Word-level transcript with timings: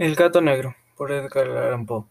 El 0.00 0.14
gato 0.14 0.40
negro, 0.40 0.76
por 0.96 1.12
Edgar 1.12 1.50
Allan 1.50 1.84
Poe. 1.84 2.06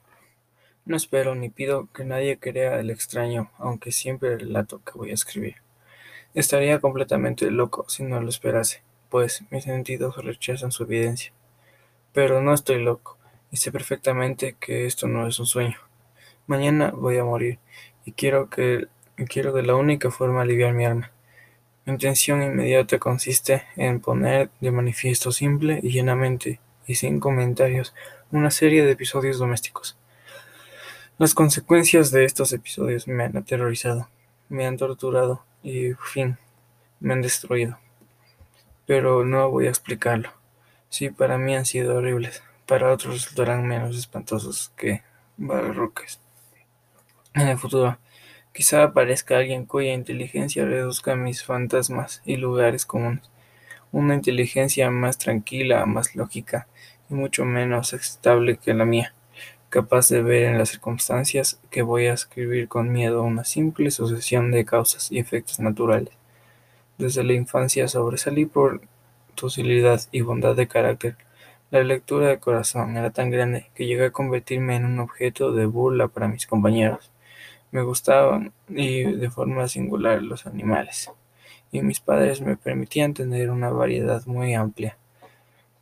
No 0.86 0.96
espero 0.96 1.34
ni 1.34 1.50
pido 1.50 1.90
que 1.92 2.06
nadie 2.06 2.38
crea 2.38 2.80
el 2.80 2.92
extraño, 2.92 3.50
aunque 3.58 3.92
siempre 3.92 4.34
el 4.34 4.42
relato 4.42 4.80
que 4.86 4.92
voy 4.96 5.10
a 5.10 5.16
escribir. 5.16 5.56
Estaría 6.36 6.80
completamente 6.80 7.50
loco 7.50 7.90
si 7.90 8.04
no 8.04 8.22
lo 8.22 8.30
esperase, 8.30 8.84
pues 9.10 9.44
mis 9.50 9.64
sentidos 9.64 10.24
rechazan 10.24 10.72
su 10.72 10.84
evidencia. 10.84 11.34
Pero 12.14 12.44
no 12.44 12.54
estoy 12.54 12.80
loco, 12.80 13.18
y 13.50 13.58
sé 13.58 13.72
perfectamente 13.72 14.56
que 14.60 14.86
esto 14.86 15.08
no 15.08 15.26
es 15.26 15.40
un 15.40 15.48
sueño. 15.48 15.80
Mañana 16.46 16.92
voy 16.92 17.18
a 17.18 17.24
morir, 17.24 17.58
y 18.06 18.12
quiero 18.12 18.52
que 18.52 18.86
quiero 19.28 19.52
de 19.52 19.64
la 19.64 19.74
única 19.74 20.12
forma 20.12 20.44
aliviar 20.44 20.76
mi 20.76 20.86
alma. 20.86 21.12
Mi 21.88 21.94
intención 21.94 22.44
inmediata 22.44 23.00
consiste 23.00 23.64
en 23.76 24.00
poner 24.00 24.52
de 24.62 24.70
manifiesto 24.70 25.32
simple 25.32 25.80
y 25.82 25.90
llenamente 25.90 26.60
y 26.90 26.96
sin 26.96 27.20
comentarios 27.20 27.94
una 28.32 28.50
serie 28.50 28.84
de 28.84 28.92
episodios 28.92 29.38
domésticos. 29.38 29.96
Las 31.20 31.36
consecuencias 31.36 32.10
de 32.10 32.26
estos 32.26 32.52
episodios 32.52 33.08
me 33.08 33.26
han 33.26 33.38
aterrorizado, 33.38 34.10
me 34.50 34.66
han 34.66 34.76
torturado 34.76 35.46
y, 35.62 35.94
fin, 35.94 36.40
me 37.00 37.14
han 37.14 37.22
destruido. 37.22 37.78
Pero 38.88 39.24
no 39.24 39.52
voy 39.52 39.68
a 39.68 39.70
explicarlo. 39.70 40.32
Si 40.90 41.12
para 41.12 41.38
mí 41.38 41.56
han 41.56 41.66
sido 41.66 41.96
horribles, 41.96 42.42
para 42.66 42.92
otros 42.92 43.14
resultarán 43.14 43.68
menos 43.68 43.96
espantosos 43.96 44.74
que 44.76 45.04
barroques. 45.38 46.20
En 47.36 47.50
el 47.50 47.60
futuro, 47.60 48.00
quizá 48.52 48.82
aparezca 48.82 49.38
alguien 49.38 49.68
cuya 49.68 49.94
inteligencia 49.94 50.66
reduzca 50.66 51.16
mis 51.16 51.44
fantasmas 51.44 52.24
y 52.26 52.38
lugares 52.38 52.88
comunes. 52.88 53.30
Una 53.92 54.14
inteligencia 54.14 54.92
más 54.92 55.18
tranquila, 55.18 55.86
más 55.88 56.16
lógica 56.16 56.68
y 57.10 57.16
mucho 57.16 57.44
menos 57.44 57.94
estable 57.94 58.58
que 58.58 58.74
la 58.76 58.86
mía, 58.86 59.16
capaz 59.70 60.10
de 60.10 60.22
ver 60.22 60.44
en 60.44 60.60
las 60.60 60.70
circunstancias 60.70 61.60
que 61.72 61.82
voy 61.82 62.06
a 62.06 62.14
escribir 62.14 62.68
con 62.68 62.92
miedo 62.92 63.24
una 63.24 63.44
simple 63.44 63.90
sucesión 63.90 64.52
de 64.52 64.64
causas 64.66 65.12
y 65.12 65.18
efectos 65.18 65.60
naturales. 65.60 66.14
Desde 67.00 67.24
la 67.24 67.34
infancia 67.34 67.88
sobresalí 67.88 68.46
por 68.46 68.82
docilidad 69.36 70.02
y 70.12 70.22
bondad 70.22 70.56
de 70.56 70.68
carácter. 70.68 71.18
La 71.72 71.84
lectura 71.84 72.28
de 72.28 72.40
corazón 72.40 72.98
era 72.98 73.12
tan 73.12 73.32
grande 73.32 73.70
que 73.74 73.86
llegué 73.86 74.06
a 74.06 74.12
convertirme 74.12 74.76
en 74.76 74.86
un 74.86 75.00
objeto 75.00 75.52
de 75.52 75.66
burla 75.66 76.08
para 76.10 76.28
mis 76.28 76.46
compañeros. 76.46 77.12
Me 77.72 77.84
gustaban, 77.84 78.54
y 78.68 79.04
de 79.04 79.30
forma 79.30 79.68
singular, 79.68 80.22
los 80.22 80.46
animales, 80.46 81.12
y 81.72 81.82
mis 81.82 82.00
padres 82.00 82.42
me 82.42 82.58
permitían 82.58 83.14
tener 83.14 83.50
una 83.50 83.70
variedad 83.70 84.26
muy 84.26 84.54
amplia. 84.54 84.98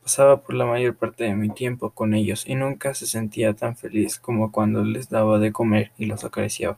Pasaba 0.04 0.42
por 0.42 0.56
la 0.56 0.66
mayor 0.66 0.96
parte 0.96 1.26
de 1.26 1.36
mi 1.36 1.50
tiempo 1.50 1.90
con 1.90 2.14
ellos 2.14 2.46
y 2.48 2.56
nunca 2.56 2.94
se 2.94 3.06
sentía 3.06 3.54
tan 3.54 3.76
feliz 3.76 4.20
como 4.20 4.52
cuando 4.52 4.84
les 4.84 5.10
daba 5.10 5.40
de 5.40 5.52
comer 5.52 5.92
y 5.98 6.06
los 6.06 6.24
acariciaba. 6.24 6.78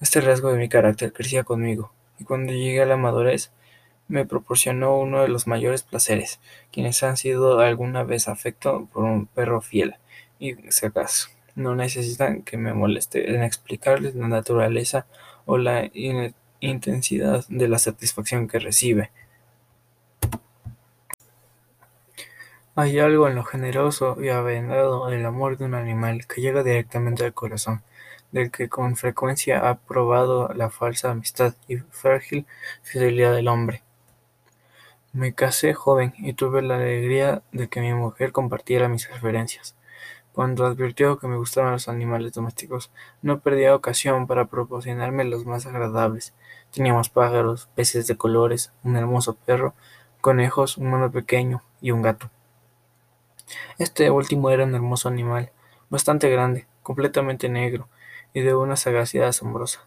Este 0.00 0.20
rasgo 0.20 0.52
de 0.52 0.58
mi 0.58 0.68
carácter 0.68 1.12
crecía 1.12 1.44
conmigo, 1.44 1.92
y 2.18 2.24
cuando 2.24 2.52
llegué 2.52 2.82
a 2.82 2.86
la 2.86 2.96
madurez 2.96 3.50
me 4.08 4.26
proporcionó 4.26 4.98
uno 4.98 5.22
de 5.22 5.28
los 5.28 5.46
mayores 5.46 5.82
placeres. 5.82 6.40
Quienes 6.72 7.02
han 7.02 7.16
sido 7.16 7.60
alguna 7.60 8.02
vez 8.02 8.28
afecto 8.28 8.88
por 8.92 9.04
un 9.04 9.26
perro 9.26 9.60
fiel 9.60 9.96
y 10.38 10.56
acaso 10.84 11.28
no 11.54 11.76
necesitan 11.76 12.42
que 12.42 12.56
me 12.56 12.72
moleste 12.72 13.34
en 13.34 13.42
explicarles 13.42 14.14
la 14.14 14.28
naturaleza 14.28 15.06
o 15.46 15.58
la 15.58 15.90
intensidad 16.60 17.44
de 17.48 17.68
la 17.68 17.78
satisfacción 17.78 18.48
que 18.48 18.58
recibe. 18.58 19.10
Hay 22.76 22.98
algo 22.98 23.28
en 23.28 23.34
lo 23.34 23.44
generoso 23.44 24.16
y 24.22 24.28
avendado 24.28 25.08
del 25.08 25.26
amor 25.26 25.58
de 25.58 25.64
un 25.64 25.74
animal 25.74 26.26
que 26.26 26.40
llega 26.40 26.62
directamente 26.62 27.24
al 27.24 27.34
corazón, 27.34 27.82
del 28.32 28.50
que 28.50 28.68
con 28.68 28.96
frecuencia 28.96 29.68
ha 29.68 29.78
probado 29.78 30.52
la 30.54 30.70
falsa 30.70 31.10
amistad 31.10 31.54
y 31.68 31.78
frágil 31.78 32.46
fidelidad 32.82 33.34
del 33.34 33.48
hombre. 33.48 33.82
Me 35.12 35.34
casé 35.34 35.74
joven 35.74 36.14
y 36.18 36.34
tuve 36.34 36.62
la 36.62 36.76
alegría 36.76 37.42
de 37.52 37.68
que 37.68 37.80
mi 37.80 37.92
mujer 37.92 38.32
compartiera 38.32 38.88
mis 38.88 39.06
preferencias. 39.06 39.74
Cuando 40.40 40.64
advirtió 40.64 41.18
que 41.18 41.28
me 41.28 41.36
gustaban 41.36 41.72
los 41.72 41.86
animales 41.88 42.32
domésticos, 42.32 42.90
no 43.20 43.40
perdía 43.40 43.74
ocasión 43.74 44.26
para 44.26 44.46
proporcionarme 44.46 45.24
los 45.26 45.44
más 45.44 45.66
agradables. 45.66 46.32
Teníamos 46.72 47.10
pájaros, 47.10 47.68
peces 47.74 48.06
de 48.06 48.16
colores, 48.16 48.72
un 48.82 48.96
hermoso 48.96 49.34
perro, 49.34 49.74
conejos, 50.22 50.78
un 50.78 50.88
mono 50.88 51.12
pequeño 51.12 51.62
y 51.82 51.90
un 51.90 52.00
gato. 52.00 52.30
Este 53.76 54.10
último 54.10 54.48
era 54.48 54.64
un 54.64 54.74
hermoso 54.74 55.10
animal, 55.10 55.52
bastante 55.90 56.30
grande, 56.30 56.66
completamente 56.82 57.50
negro 57.50 57.90
y 58.32 58.40
de 58.40 58.54
una 58.54 58.76
sagacidad 58.76 59.28
asombrosa. 59.28 59.80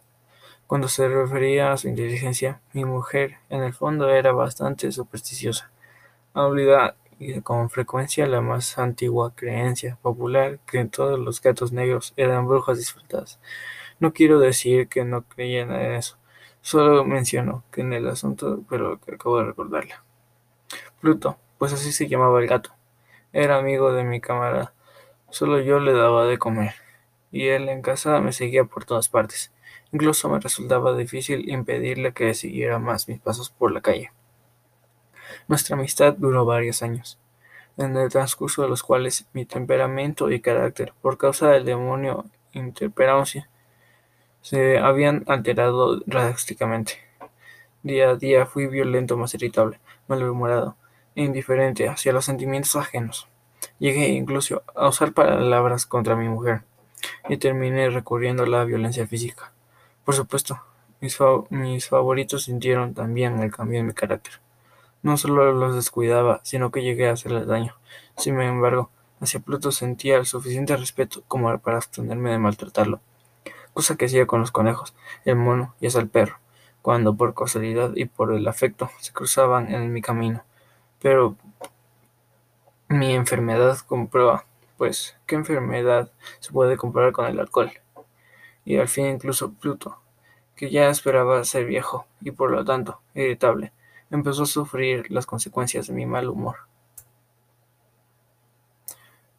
Cuando 0.68 0.88
se 0.88 1.10
refería 1.10 1.72
a 1.72 1.78
su 1.78 1.88
inteligencia, 1.88 2.62
mi 2.74 2.86
mujer, 2.86 3.38
en 3.50 3.64
el 3.64 3.74
fondo, 3.74 4.08
era 4.08 4.34
bastante 4.34 4.92
supersticiosa, 4.92 5.72
olvidada 6.34 6.96
y 7.20 7.42
con 7.42 7.70
frecuencia 7.70 8.28
la 8.28 8.42
más 8.42 8.78
antigua 8.78 9.34
creencia 9.36 9.98
popular 10.02 10.60
que 10.66 10.84
todos 10.86 11.20
los 11.20 11.42
gatos 11.42 11.72
negros 11.72 12.14
eran 12.18 12.48
brujas 12.48 12.78
disfrutadas. 12.78 13.40
No 14.00 14.14
quiero 14.14 14.40
decir 14.40 14.88
que 14.88 15.06
no 15.06 15.24
creían 15.24 15.72
en 15.72 15.94
eso, 15.94 16.18
solo 16.62 17.06
menciono 17.06 17.64
que 17.72 17.82
en 17.82 17.94
el 17.94 18.08
asunto, 18.08 18.64
pero 18.70 19.00
que 19.00 19.16
acabo 19.16 19.40
de 19.40 19.46
recordarla. 19.46 20.04
Pluto, 21.02 21.38
pues 21.58 21.74
así 21.74 21.92
se 21.92 22.08
llamaba 22.08 22.40
el 22.42 22.48
gato, 22.48 22.72
era 23.34 23.58
amigo 23.58 23.94
de 23.94 24.04
mi 24.04 24.22
camarada. 24.22 24.74
Solo 25.30 25.60
yo 25.60 25.80
le 25.80 25.94
daba 25.94 26.26
de 26.26 26.38
comer, 26.38 26.74
y 27.32 27.48
él 27.48 27.70
en 27.70 27.82
casa 27.82 28.20
me 28.22 28.34
seguía 28.34 28.66
por 28.66 28.86
todas 28.86 29.10
partes. 29.10 29.52
Incluso 29.92 30.30
me 30.30 30.40
resultaba 30.40 30.96
difícil 30.96 31.50
impedirle 31.50 32.14
que 32.14 32.34
siguiera 32.34 32.80
más 32.80 33.08
mis 33.08 33.20
pasos 33.20 33.50
por 33.50 33.72
la 33.72 33.82
calle. 33.82 34.12
Nuestra 35.48 35.76
amistad 35.76 36.14
duró 36.18 36.46
varios 36.46 36.84
años, 36.84 37.20
en 37.78 37.96
el 37.98 38.10
transcurso 38.10 38.62
de 38.62 38.70
los 38.70 38.84
cuales 38.84 39.26
mi 39.34 39.46
temperamento 39.46 40.30
y 40.32 40.42
carácter, 40.42 40.94
por 41.02 41.18
causa 41.18 41.50
del 41.50 41.66
demonio 41.66 42.26
intemperancia, 42.54 43.50
se 44.42 44.78
habían 44.78 45.24
alterado 45.28 45.98
drásticamente. 46.02 47.00
Día 47.82 48.12
a 48.12 48.16
día 48.16 48.46
fui 48.46 48.68
violento, 48.68 49.18
más 49.18 49.34
irritable, 49.34 49.80
malhumorado, 50.08 50.76
indiferente 51.16 51.88
hacia 51.88 52.14
los 52.14 52.26
sentimientos 52.26 52.76
ajenos. 52.76 53.28
Llegué 53.80 54.10
incluso 54.10 54.64
a 54.76 54.88
usar 54.88 55.14
palabras 55.14 55.86
contra 55.86 56.16
mi 56.16 56.30
mujer 56.30 56.62
y 57.28 57.38
terminé 57.38 57.90
recurriendo 57.90 58.44
a 58.44 58.48
la 58.48 58.64
violencia 58.66 59.08
física. 59.08 59.52
Por 60.06 60.16
supuesto, 60.16 60.62
mis, 61.02 61.18
mis 61.50 61.88
favoritos 61.88 62.44
sintieron 62.44 62.94
también 62.94 63.40
el 63.40 63.52
cambio 63.52 63.80
en 63.80 63.88
mi 63.88 63.94
carácter. 63.94 64.34
No 65.04 65.18
solo 65.18 65.54
los 65.54 65.76
descuidaba, 65.76 66.42
sino 66.44 66.72
que 66.72 66.82
llegué 66.82 67.10
a 67.10 67.14
hacerles 67.14 67.46
daño. 67.46 67.76
Sin 68.18 68.40
embargo, 68.42 68.90
hacia 69.20 69.40
Pluto 69.40 69.72
sentía 69.72 70.18
el 70.18 70.26
suficiente 70.26 70.76
respeto 70.76 71.24
como 71.28 71.58
para 71.60 71.78
abstenerme 71.78 72.32
de 72.32 72.40
maltratarlo, 72.40 73.02
cosa 73.74 73.96
que 73.96 74.06
hacía 74.06 74.26
con 74.26 74.40
los 74.42 74.52
conejos, 74.52 74.96
el 75.26 75.36
mono 75.36 75.76
y 75.80 75.88
hasta 75.88 76.00
el 76.00 76.10
perro, 76.10 76.40
cuando 76.82 77.16
por 77.16 77.36
casualidad 77.36 77.92
y 77.96 78.06
por 78.06 78.34
el 78.34 78.48
afecto 78.48 78.90
se 79.00 79.14
cruzaban 79.14 79.74
en 79.74 79.94
mi 79.94 80.02
camino. 80.02 80.44
Pero 81.02 81.36
mi 82.88 83.14
enfermedad 83.14 83.78
comprueba, 83.80 84.46
pues, 84.78 85.18
¿qué 85.26 85.36
enfermedad 85.36 86.12
se 86.40 86.52
puede 86.52 86.78
comparar 86.78 87.12
con 87.12 87.26
el 87.26 87.40
alcohol? 87.40 87.72
Y 88.66 88.78
al 88.78 88.88
fin 88.88 89.08
incluso 89.08 89.52
Pluto, 89.54 89.98
que 90.56 90.70
ya 90.70 90.90
esperaba 90.90 91.44
ser 91.44 91.66
viejo 91.66 92.06
y 92.22 92.32
por 92.32 92.52
lo 92.52 92.64
tanto 92.64 93.02
irritable, 93.16 93.74
empezó 94.16 94.44
a 94.44 94.46
sufrir 94.46 95.10
las 95.10 95.26
consecuencias 95.26 95.88
de 95.88 95.94
mi 95.94 96.06
mal 96.06 96.30
humor. 96.30 96.58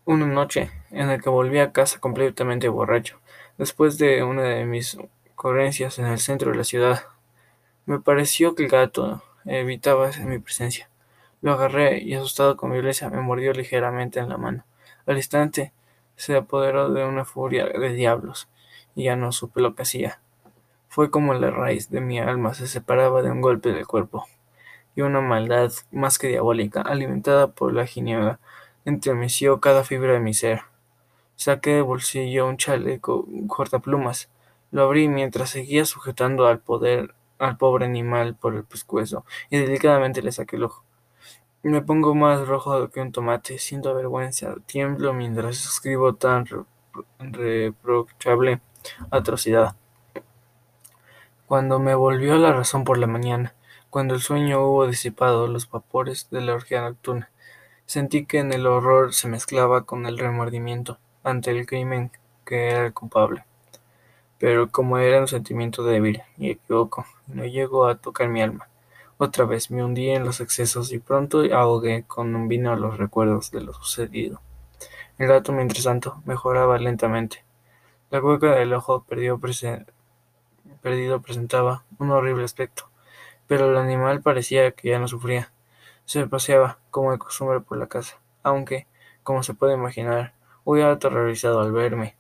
Una 0.05 0.27
noche 0.27 0.71
en 0.91 1.07
la 1.07 1.19
que 1.19 1.31
volví 1.31 1.61
a 1.61 1.71
casa 1.73 2.01
completamente 2.01 2.69
borracho, 2.69 3.21
después 3.57 3.99
de 3.99 4.25
una 4.25 4.43
de 4.43 4.65
mis 4.65 4.99
ocurrencias 5.33 5.99
en 6.01 6.07
el 6.07 6.19
centro 6.19 6.51
de 6.51 6.57
la 6.57 6.65
ciudad, 6.65 7.05
me 7.87 8.01
pareció 8.01 8.57
que 8.57 8.65
el 8.65 8.69
gato 8.69 9.23
evitaba 9.45 10.11
mi 10.25 10.41
presencia. 10.41 10.91
Lo 11.41 11.53
agarré 11.53 12.03
y 12.03 12.15
asustado 12.15 12.57
con 12.57 12.73
violencia 12.73 13.09
me 13.11 13.21
mordió 13.21 13.53
ligeramente 13.53 14.19
en 14.19 14.29
la 14.29 14.39
mano. 14.39 14.65
Al 15.07 15.17
instante 15.17 15.73
se 16.17 16.37
apoderó 16.37 16.91
de 16.91 17.05
una 17.05 17.25
furia 17.25 17.67
de 17.67 17.93
diablos 17.93 18.49
y 18.97 19.05
ya 19.05 19.15
no 19.15 19.31
supe 19.31 19.61
lo 19.61 19.77
que 19.77 19.83
hacía. 19.83 20.21
Fue 20.89 21.11
como 21.11 21.33
la 21.35 21.51
raíz 21.51 21.91
de 21.91 22.01
mi 22.01 22.19
alma 22.19 22.55
se 22.55 22.67
separaba 22.67 23.23
de 23.23 23.31
un 23.31 23.41
golpe 23.41 23.73
del 23.73 23.87
cuerpo, 23.87 24.27
y 24.95 25.03
una 25.03 25.21
maldad 25.21 25.73
más 25.91 26.19
que 26.19 26.29
diabólica, 26.29 26.81
alimentada 26.81 27.49
por 27.49 27.73
la 27.73 27.87
ginebra, 27.87 28.41
entremeció 28.85 29.61
cada 29.61 29.85
fibra 29.85 30.13
de 30.13 30.21
mi 30.21 30.35
ser. 30.35 30.63
Saqué 31.37 31.75
de 31.75 31.83
bolsillo 31.83 32.47
un 32.47 32.57
chaleco 32.57 33.27
cortaplumas, 33.49 34.31
lo 34.71 34.85
abrí 34.85 35.09
mientras 35.09 35.51
seguía 35.51 35.85
sujetando 35.85 36.47
al 36.47 36.61
poder 36.61 37.15
al 37.39 37.57
pobre 37.57 37.85
animal 37.85 38.37
por 38.37 38.55
el 38.55 38.65
pescuezo 38.65 39.25
y 39.51 39.59
delicadamente 39.59 40.23
le 40.23 40.33
saqué 40.33 40.57
el 40.57 40.65
ojo. 40.65 40.85
Me 41.63 41.81
pongo 41.81 42.15
más 42.15 42.47
rojo 42.47 42.91
que 42.91 43.01
un 43.01 43.11
tomate, 43.11 43.59
siento 43.59 43.95
vergüenza, 43.95 44.55
tiemblo 44.67 45.15
mientras 45.15 45.65
escribo 45.65 46.15
tan 46.15 46.47
reprochable 47.19 48.61
atrocidad. 49.11 49.75
Cuando 51.47 51.79
me 51.79 51.95
volvió 51.95 52.37
la 52.37 52.53
razón 52.53 52.85
por 52.85 52.99
la 52.99 53.07
mañana, 53.07 53.55
cuando 53.95 54.15
el 54.15 54.21
sueño 54.23 54.61
hubo 54.67 54.89
disipado 54.89 55.47
los 55.47 55.71
vapores 55.71 56.27
de 56.33 56.41
la 56.41 56.55
orgía 56.55 56.81
nocturna, 56.81 57.31
sentí 57.87 58.27
que 58.27 58.41
en 58.41 58.53
el 58.53 58.67
horror 58.67 59.15
se 59.15 59.29
mezclaba 59.29 59.85
con 59.85 60.07
el 60.07 60.19
remordimiento 60.19 60.99
ante 61.23 61.53
el 61.53 61.65
crimen 61.65 62.11
que 62.45 62.71
era 62.71 62.87
el 62.87 62.93
culpable. 62.93 63.45
Pero 64.37 64.69
como 64.69 64.99
era 64.99 65.21
un 65.21 65.29
sentimiento 65.29 65.85
débil 65.85 66.25
y 66.37 66.51
equivoco, 66.51 67.07
no 67.29 67.45
llegó 67.45 67.87
a 67.87 67.95
tocar 67.95 68.27
mi 68.27 68.43
alma. 68.43 68.69
Otra 69.17 69.45
vez 69.45 69.71
me 69.71 69.85
hundí 69.85 70.11
en 70.11 70.25
los 70.25 70.41
excesos 70.41 70.93
y 70.93 70.99
pronto 70.99 71.45
ahogué 71.55 72.03
con 72.03 72.35
un 72.35 72.49
vino 72.49 72.75
los 72.75 72.99
recuerdos 72.99 73.53
de 73.53 73.61
lo 73.61 73.75
sucedido. 73.75 74.41
El 75.19 75.29
gato, 75.29 75.53
mientras 75.53 75.85
tanto, 75.85 76.21
mejoraba 76.25 76.79
lentamente. 76.79 77.45
La 78.11 78.21
cueca 78.21 78.57
del 78.57 78.73
ojo 78.73 79.05
perdido, 79.05 79.39
perdido 80.83 81.23
presentaba 81.23 81.85
un 82.01 82.11
horrible 82.11 82.43
aspecto, 82.43 82.89
pero 83.47 83.71
el 83.71 83.77
animal 83.77 84.23
parecía 84.23 84.73
que 84.73 84.91
ya 84.91 84.99
no 84.99 85.09
sufría. 85.09 85.53
Se 86.05 86.27
paseaba, 86.27 86.79
como 86.91 87.13
de 87.13 87.19
costumbre, 87.19 87.61
por 87.61 87.79
la 87.79 87.87
casa, 87.87 88.19
aunque, 88.43 88.87
como 89.23 89.43
se 89.43 89.55
puede 89.55 89.75
imaginar, 89.75 90.35
hubiera 90.65 90.93
aterrorizado 90.93 91.61
al 91.61 91.73
verme. 91.73 92.17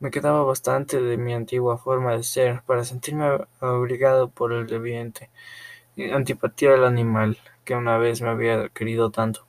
Me 0.00 0.10
quedaba 0.10 0.42
bastante 0.44 1.00
de 1.00 1.16
mi 1.16 1.34
antigua 1.34 1.78
forma 1.78 2.16
de 2.16 2.22
ser 2.22 2.62
para 2.62 2.84
sentirme 2.84 3.46
abrigado 3.60 4.28
por 4.28 4.52
el 4.52 4.72
evidente 4.72 5.30
antipatía 6.06 6.74
al 6.74 6.84
animal 6.84 7.38
que 7.64 7.74
una 7.74 7.98
vez 7.98 8.22
me 8.22 8.28
había 8.28 8.68
querido 8.68 9.10
tanto. 9.10 9.44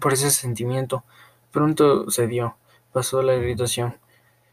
Por 0.00 0.12
ese 0.12 0.30
sentimiento, 0.30 1.04
pronto 1.52 2.10
se 2.10 2.26
dio, 2.26 2.56
pasó 2.92 3.22
la 3.22 3.34
irritación, 3.34 3.96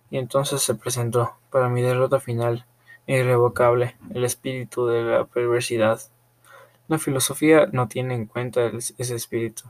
y 0.09 0.17
entonces 0.17 0.61
se 0.61 0.75
presentó, 0.75 1.35
para 1.49 1.69
mi 1.69 1.81
derrota 1.81 2.19
final 2.19 2.65
irrevocable, 3.07 3.95
el 4.13 4.23
espíritu 4.23 4.87
de 4.87 5.03
la 5.03 5.25
perversidad. 5.25 5.99
La 6.87 6.99
filosofía 6.99 7.67
no 7.71 7.87
tiene 7.87 8.15
en 8.15 8.25
cuenta 8.25 8.71
ese 8.97 9.15
espíritu. 9.15 9.63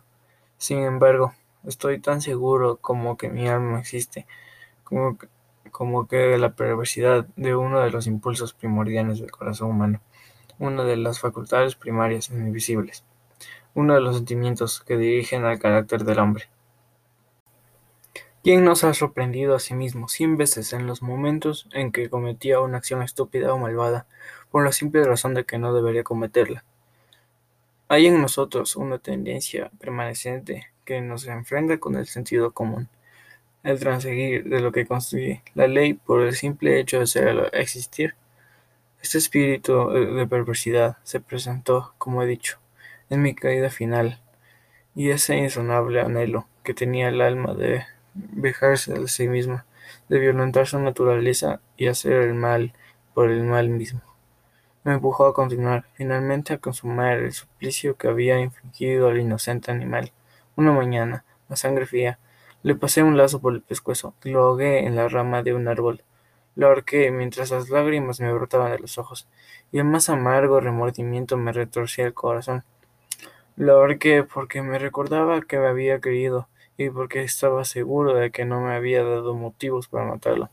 Sin 0.57 0.79
embargo, 0.79 1.33
estoy 1.65 1.99
tan 1.99 2.21
seguro 2.21 2.77
como 2.77 3.17
que 3.17 3.29
mi 3.29 3.47
alma 3.47 3.79
existe, 3.79 4.25
como 4.83 5.17
como 5.71 6.07
que 6.07 6.37
la 6.37 6.55
perversidad 6.55 7.27
de 7.35 7.55
uno 7.55 7.81
de 7.81 7.91
los 7.91 8.07
impulsos 8.07 8.53
primordiales 8.53 9.19
del 9.19 9.31
corazón 9.31 9.71
humano 9.71 10.01
una 10.59 10.83
de 10.83 10.95
las 10.95 11.19
facultades 11.19 11.75
primarias 11.75 12.29
invisibles, 12.29 13.03
uno 13.73 13.93
de 13.93 14.01
los 14.01 14.15
sentimientos 14.15 14.81
que 14.81 14.97
dirigen 14.97 15.45
al 15.45 15.59
carácter 15.59 16.05
del 16.05 16.19
hombre. 16.19 16.45
¿Quién 18.45 18.63
nos 18.63 18.83
ha 18.83 18.93
sorprendido 18.93 19.55
a 19.55 19.59
sí 19.59 19.73
mismo 19.73 20.07
cien 20.07 20.37
veces 20.37 20.71
en 20.71 20.85
los 20.85 21.01
momentos 21.01 21.67
en 21.73 21.91
que 21.91 22.11
cometía 22.11 22.59
una 22.59 22.77
acción 22.77 23.01
estúpida 23.01 23.51
o 23.51 23.57
malvada, 23.57 24.05
por 24.51 24.63
la 24.63 24.71
simple 24.71 25.03
razón 25.03 25.33
de 25.33 25.45
que 25.45 25.57
no 25.57 25.73
debería 25.73 26.03
cometerla? 26.03 26.63
Hay 27.87 28.05
en 28.05 28.21
nosotros 28.21 28.75
una 28.75 28.99
tendencia 28.99 29.71
permanente 29.79 30.67
que 30.85 31.01
nos 31.01 31.25
enfrenta 31.25 31.79
con 31.79 31.95
el 31.95 32.05
sentido 32.05 32.51
común, 32.51 32.87
el 33.63 33.79
transeguir 33.79 34.43
de 34.43 34.59
lo 34.59 34.71
que 34.71 34.85
constituye 34.85 35.41
la 35.55 35.67
ley 35.67 35.95
por 35.95 36.21
el 36.21 36.35
simple 36.35 36.79
hecho 36.79 36.99
de 36.99 37.07
ser 37.07 37.49
existir 37.51 38.13
este 39.01 39.17
espíritu 39.17 39.89
de 39.89 40.27
perversidad 40.27 40.97
se 41.01 41.19
presentó, 41.19 41.95
como 41.97 42.21
he 42.21 42.27
dicho, 42.27 42.59
en 43.09 43.23
mi 43.23 43.33
caída 43.33 43.71
final, 43.71 44.21
y 44.93 45.09
ese 45.09 45.35
insonable 45.35 45.99
anhelo 45.99 46.47
que 46.63 46.75
tenía 46.75 47.09
el 47.09 47.21
alma 47.21 47.55
de 47.55 47.85
vejarse 48.15 48.93
de 48.93 49.07
sí 49.07 49.27
misma, 49.27 49.65
de 50.09 50.19
violentar 50.19 50.65
su 50.67 50.79
naturaleza 50.79 51.59
y 51.77 51.87
hacer 51.87 52.13
el 52.13 52.33
mal 52.33 52.73
por 53.13 53.29
el 53.29 53.43
mal 53.43 53.69
mismo, 53.69 54.01
me 54.85 54.93
empujó 54.93 55.25
a 55.25 55.33
continuar, 55.33 55.85
finalmente 55.95 56.53
a 56.53 56.59
consumar 56.59 57.17
el 57.17 57.33
suplicio 57.33 57.97
que 57.97 58.07
había 58.07 58.39
infligido 58.39 59.07
al 59.07 59.19
inocente 59.19 59.71
animal. 59.71 60.11
Una 60.55 60.71
mañana, 60.71 61.25
a 61.49 61.55
sangre 61.55 61.87
fría, 61.87 62.19
le 62.61 62.75
pasé 62.75 63.01
un 63.01 63.17
lazo 63.17 63.41
por 63.41 63.55
el 63.55 63.61
pescuezo 63.61 64.13
y 64.23 64.29
lo 64.29 64.43
ahogué 64.43 64.85
en 64.85 64.95
la 64.95 65.07
rama 65.07 65.41
de 65.41 65.55
un 65.55 65.67
árbol. 65.67 66.03
Lo 66.55 66.67
ahorqué 66.67 67.09
mientras 67.09 67.49
las 67.49 67.69
lágrimas 67.69 68.19
me 68.19 68.31
brotaban 68.31 68.71
de 68.71 68.77
los 68.77 68.99
ojos, 68.99 69.27
y 69.71 69.79
el 69.79 69.85
más 69.85 70.07
amargo 70.07 70.59
remordimiento 70.59 71.35
me 71.35 71.51
retorcía 71.51 72.05
el 72.05 72.13
corazón. 72.13 72.63
Lo 73.55 73.77
ahorqué 73.77 74.21
porque 74.21 74.61
me 74.61 74.77
recordaba 74.77 75.41
que 75.41 75.57
me 75.57 75.65
había 75.65 75.99
querido 75.99 76.47
y 76.77 76.89
porque 76.89 77.23
estaba 77.23 77.65
seguro 77.65 78.13
de 78.13 78.31
que 78.31 78.45
no 78.45 78.61
me 78.61 78.75
había 78.75 79.03
dado 79.03 79.33
motivos 79.35 79.87
para 79.87 80.05
matarlo. 80.05 80.49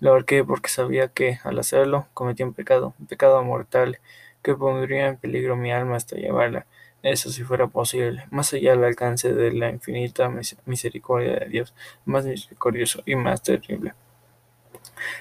Lo 0.00 0.10
ahorqué 0.10 0.44
porque 0.44 0.68
sabía 0.68 1.08
que, 1.08 1.38
al 1.44 1.58
hacerlo, 1.58 2.06
cometía 2.14 2.46
un 2.46 2.54
pecado, 2.54 2.94
un 2.98 3.06
pecado 3.06 3.42
mortal, 3.44 4.00
que 4.42 4.54
pondría 4.54 5.08
en 5.08 5.16
peligro 5.16 5.56
mi 5.56 5.72
alma 5.72 5.96
hasta 5.96 6.16
llevarla, 6.16 6.66
eso 7.02 7.30
si 7.30 7.42
fuera 7.42 7.66
posible, 7.66 8.26
más 8.30 8.52
allá 8.52 8.72
del 8.72 8.84
alcance 8.84 9.32
de 9.32 9.52
la 9.52 9.70
infinita 9.70 10.30
misericordia 10.66 11.34
de 11.34 11.46
Dios, 11.46 11.74
más 12.04 12.24
misericordioso 12.24 13.02
y 13.06 13.16
más 13.16 13.42
terrible. 13.42 13.94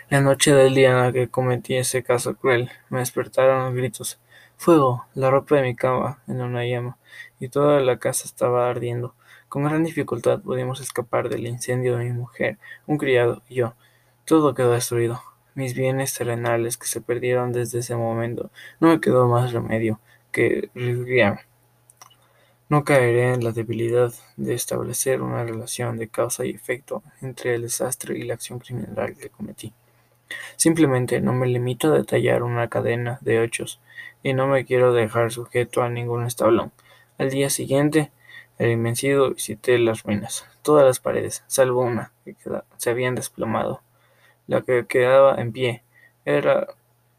La 0.09 0.21
noche 0.21 0.53
del 0.53 0.75
día 0.75 0.91
en 0.91 0.97
la 0.97 1.11
que 1.11 1.29
cometí 1.29 1.75
ese 1.75 2.03
caso 2.03 2.35
cruel, 2.35 2.69
me 2.89 2.99
despertaron 2.99 3.65
los 3.65 3.73
gritos. 3.73 4.19
Fuego, 4.57 5.07
la 5.15 5.31
ropa 5.31 5.55
de 5.55 5.63
mi 5.63 5.75
cama 5.75 6.21
en 6.27 6.41
una 6.41 6.65
llama, 6.65 6.97
y 7.39 7.49
toda 7.49 7.79
la 7.79 7.97
casa 7.97 8.25
estaba 8.25 8.69
ardiendo. 8.69 9.15
Con 9.51 9.65
gran 9.65 9.83
dificultad 9.83 10.39
pudimos 10.39 10.79
escapar 10.79 11.27
del 11.27 11.45
incendio 11.45 11.97
de 11.97 12.05
mi 12.05 12.13
mujer, 12.13 12.57
un 12.87 12.97
criado 12.97 13.41
y 13.49 13.55
yo. 13.55 13.73
Todo 14.23 14.53
quedó 14.53 14.71
destruido. 14.71 15.21
Mis 15.55 15.73
bienes 15.73 16.13
terrenales 16.13 16.77
que 16.77 16.87
se 16.87 17.01
perdieron 17.01 17.51
desde 17.51 17.79
ese 17.79 17.97
momento. 17.97 18.49
No 18.79 18.87
me 18.87 19.01
quedó 19.01 19.27
más 19.27 19.51
remedio 19.51 19.99
que 20.31 20.69
refugiarme. 20.73 21.41
No 22.69 22.85
caeré 22.85 23.33
en 23.33 23.43
la 23.43 23.51
debilidad 23.51 24.13
de 24.37 24.53
establecer 24.53 25.21
una 25.21 25.43
relación 25.43 25.97
de 25.97 26.07
causa 26.07 26.45
y 26.45 26.51
efecto 26.51 27.03
entre 27.21 27.55
el 27.55 27.63
desastre 27.63 28.17
y 28.17 28.23
la 28.23 28.35
acción 28.35 28.59
criminal 28.59 29.17
que 29.17 29.31
cometí. 29.31 29.73
Simplemente 30.55 31.19
no 31.19 31.33
me 31.33 31.47
limito 31.47 31.89
a 31.89 31.97
detallar 31.97 32.43
una 32.43 32.69
cadena 32.69 33.19
de 33.19 33.43
hechos 33.43 33.81
y 34.23 34.31
no 34.31 34.47
me 34.47 34.63
quiero 34.63 34.93
dejar 34.93 35.29
sujeto 35.29 35.83
a 35.83 35.89
ningún 35.89 36.25
establón. 36.25 36.71
Al 37.17 37.29
día 37.29 37.49
siguiente, 37.49 38.13
el 38.61 38.69
invencido 38.69 39.33
visité 39.33 39.79
las 39.79 40.03
ruinas. 40.03 40.45
Todas 40.61 40.85
las 40.85 40.99
paredes, 40.99 41.43
salvo 41.47 41.81
una, 41.81 42.13
que 42.23 42.35
se 42.77 42.91
habían 42.91 43.15
desplomado. 43.15 43.81
La 44.45 44.61
que 44.61 44.85
quedaba 44.85 45.41
en 45.41 45.51
pie 45.51 45.83
era 46.25 46.67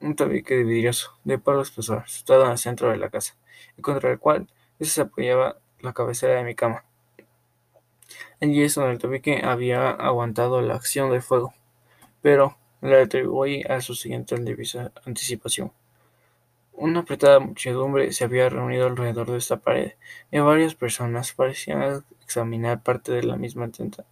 un 0.01 0.15
tabique 0.15 0.55
de 0.55 0.63
vidrioso, 0.63 1.19
de 1.25 1.41
palo 1.41 1.63
espesor, 1.63 2.09
situado 2.09 2.45
en 2.45 2.53
el 2.53 2.59
centro 2.59 2.91
de 2.91 2.97
la 2.97 3.11
casa, 3.11 3.35
y 3.77 3.83
contra 3.83 4.13
el 4.13 4.21
cual 4.21 4.47
se 4.81 5.01
apoyaba 5.01 5.57
la 5.81 5.93
cabecera 5.93 6.35
de 6.35 6.45
mi 6.45 6.55
cama. 6.55 6.85
El 8.39 8.53
yeso 8.53 8.87
del 8.87 9.01
tabique 9.01 9.43
había 9.43 9.91
aguantado 9.91 10.61
la 10.61 10.77
acción 10.77 11.11
del 11.11 11.23
fuego, 11.23 11.55
pero 12.21 12.57
la 12.81 13.03
atribuí 13.03 13.65
a 13.69 13.81
su 13.81 13.97
siguiente 13.97 14.37
anticipación. 15.05 15.73
Una 16.73 17.01
apretada 17.01 17.39
muchedumbre 17.39 18.13
se 18.13 18.25
había 18.25 18.49
reunido 18.49 18.87
alrededor 18.87 19.31
de 19.31 19.39
esta 19.39 19.59
pared, 19.59 19.93
y 20.31 20.39
varias 20.39 20.75
personas 20.75 21.33
parecían 21.33 22.05
examinar 22.23 22.83
parte 22.83 23.13
de 23.13 23.23
la 23.23 23.37
misma 23.37 23.67
atenta 23.67 24.05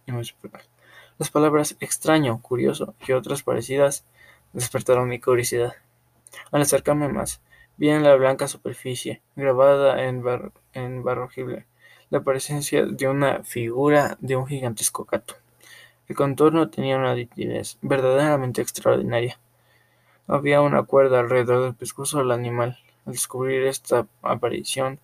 Las 1.17 1.29
palabras 1.29 1.75
extraño, 1.79 2.41
curioso 2.41 2.95
y 3.07 3.11
otras 3.11 3.43
parecidas 3.43 4.05
despertaron 4.53 5.09
mi 5.09 5.19
curiosidad. 5.19 5.73
Al 6.51 6.61
acercarme 6.61 7.09
más, 7.09 7.41
Vi 7.81 7.89
en 7.89 8.03
la 8.03 8.15
blanca 8.15 8.47
superficie, 8.47 9.23
grabada 9.35 10.03
en, 10.03 10.21
barrogible, 11.03 11.65
la 12.11 12.21
presencia 12.21 12.85
de 12.85 13.07
una 13.07 13.43
figura 13.43 14.17
de 14.19 14.35
un 14.35 14.45
gigantesco 14.45 15.05
gato. 15.05 15.33
El 16.07 16.15
contorno 16.15 16.69
tenía 16.69 16.97
una 16.97 17.15
nitidez 17.15 17.79
verdaderamente 17.81 18.61
extraordinaria. 18.61 19.39
Había 20.31 20.61
una 20.61 20.83
cuerda 20.83 21.19
alrededor 21.19 21.61
del 21.61 21.75
pescuezo 21.75 22.19
del 22.19 22.31
animal. 22.31 22.79
Al 23.05 23.11
descubrir 23.11 23.63
esta 23.63 24.07
aparición, 24.21 24.97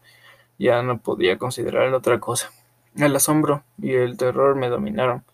ya 0.57 0.81
no 0.83 0.99
podía 0.99 1.37
considerar 1.37 1.93
otra 1.93 2.21
cosa. 2.21 2.53
El 2.95 3.13
asombro 3.13 3.61
y 3.77 3.93
el 3.95 4.15
terror 4.15 4.55
me 4.55 4.69
dominaron, 4.69 5.25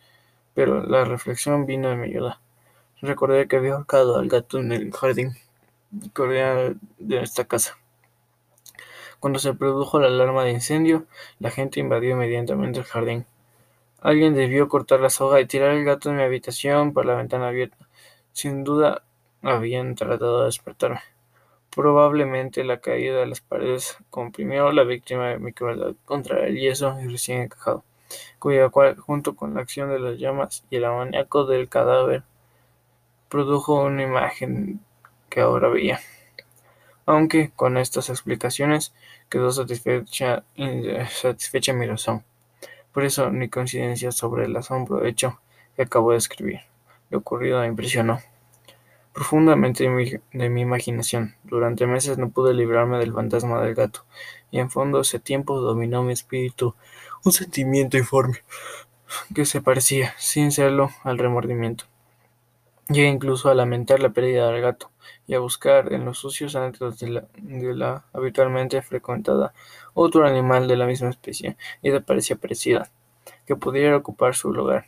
pero 0.55 0.81
la 0.81 1.05
reflexión 1.05 1.67
vino 1.67 1.89
de 1.89 1.95
mi 1.95 2.07
ayuda. 2.07 2.41
Recordé 3.03 3.47
que 3.47 3.57
había 3.57 3.75
ahorcado 3.75 4.17
al 4.17 4.29
gato 4.29 4.57
en 4.57 4.71
el 4.71 4.91
jardín 4.91 5.33
cordial 6.13 6.79
de 6.97 7.21
esta 7.21 7.45
casa. 7.45 7.77
Cuando 9.19 9.37
se 9.37 9.53
produjo 9.53 9.99
la 9.99 10.07
alarma 10.07 10.43
de 10.43 10.53
incendio, 10.53 11.05
la 11.37 11.51
gente 11.51 11.79
invadió 11.79 12.13
inmediatamente 12.13 12.79
el 12.79 12.85
jardín. 12.85 13.27
Alguien 14.01 14.33
debió 14.33 14.67
cortar 14.69 15.01
la 15.01 15.11
soga 15.11 15.39
y 15.39 15.45
tirar 15.45 15.69
el 15.69 15.85
gato 15.85 16.09
de 16.09 16.15
mi 16.15 16.23
habitación 16.23 16.93
por 16.93 17.05
la 17.05 17.13
ventana 17.13 17.49
abierta. 17.49 17.77
Sin 18.31 18.63
duda 18.63 19.03
habían 19.43 19.95
tratado 19.95 20.39
de 20.39 20.45
despertarme. 20.45 21.01
Probablemente 21.75 22.63
la 22.63 22.79
caída 22.79 23.19
de 23.19 23.25
las 23.25 23.41
paredes 23.41 23.97
comprimió 24.09 24.71
la 24.71 24.83
víctima 24.83 25.29
de 25.29 25.39
mi 25.39 25.53
crueldad 25.53 25.93
contra 26.05 26.45
el 26.45 26.57
yeso 26.59 26.97
y 27.01 27.07
recién 27.07 27.41
encajado, 27.41 27.83
cuya 28.39 28.69
cual, 28.69 28.95
junto 28.97 29.35
con 29.35 29.53
la 29.53 29.61
acción 29.61 29.89
de 29.89 29.99
las 29.99 30.19
llamas 30.19 30.63
y 30.69 30.77
el 30.77 30.85
amoníaco 30.85 31.45
del 31.45 31.69
cadáver, 31.69 32.23
produjo 33.27 33.83
una 33.83 34.03
imagen 34.03 34.79
que 35.29 35.41
ahora 35.41 35.67
veía. 35.67 35.99
Aunque 37.05 37.51
con 37.55 37.77
estas 37.77 38.09
explicaciones 38.09 38.93
quedó 39.29 39.51
satisfecha, 39.51 40.43
mi 40.55 41.87
razón. 41.87 42.23
Por 42.93 43.03
eso, 43.03 43.31
ni 43.31 43.49
coincidencia 43.49 44.11
sobre 44.11 44.45
el 44.45 44.55
asombro 44.55 45.03
hecho 45.05 45.39
que 45.75 45.81
acabo 45.81 46.11
de 46.11 46.17
escribir. 46.19 46.61
Lo 47.09 47.17
ocurrido 47.17 47.59
me 47.61 47.67
impresionó 47.67 48.21
profundamente 49.13 49.83
de 49.83 50.49
mi, 50.49 50.61
imaginación. 50.61 51.35
Durante 51.43 51.87
meses 51.87 52.17
no 52.17 52.29
pude 52.29 52.53
librarme 52.53 52.97
del 52.97 53.13
fantasma 53.13 53.61
del 53.61 53.75
gato, 53.75 54.05
y 54.51 54.59
en 54.59 54.69
fondo 54.69 55.01
ese 55.01 55.19
tiempo 55.19 55.59
dominó 55.61 56.03
mi 56.03 56.13
espíritu 56.13 56.75
un 57.23 57.31
sentimiento 57.31 57.97
informe 57.97 58.39
que 59.33 59.45
se 59.45 59.61
parecía, 59.61 60.13
sin 60.17 60.51
serlo, 60.51 60.89
al 61.03 61.17
remordimiento. 61.17 61.85
Llegué 62.89 63.07
incluso 63.07 63.49
a 63.49 63.55
lamentar 63.55 64.01
la 64.01 64.09
pérdida 64.09 64.51
del 64.51 64.61
gato 64.61 64.91
y 65.25 65.35
a 65.35 65.39
buscar 65.39 65.93
en 65.93 66.03
los 66.03 66.17
sucios 66.17 66.55
antros 66.55 66.99
de 66.99 67.21
la, 67.75 68.03
habitualmente 68.11 68.81
frecuentada 68.81 69.53
otro 69.93 70.27
animal 70.27 70.67
de 70.67 70.75
la 70.75 70.85
misma 70.85 71.09
especie 71.09 71.55
y 71.81 71.91
de 71.91 72.01
parecía 72.01 72.35
parecida 72.35 72.89
que 73.45 73.55
pudiera 73.55 73.95
ocupar 73.95 74.35
su 74.35 74.51
lugar. 74.51 74.87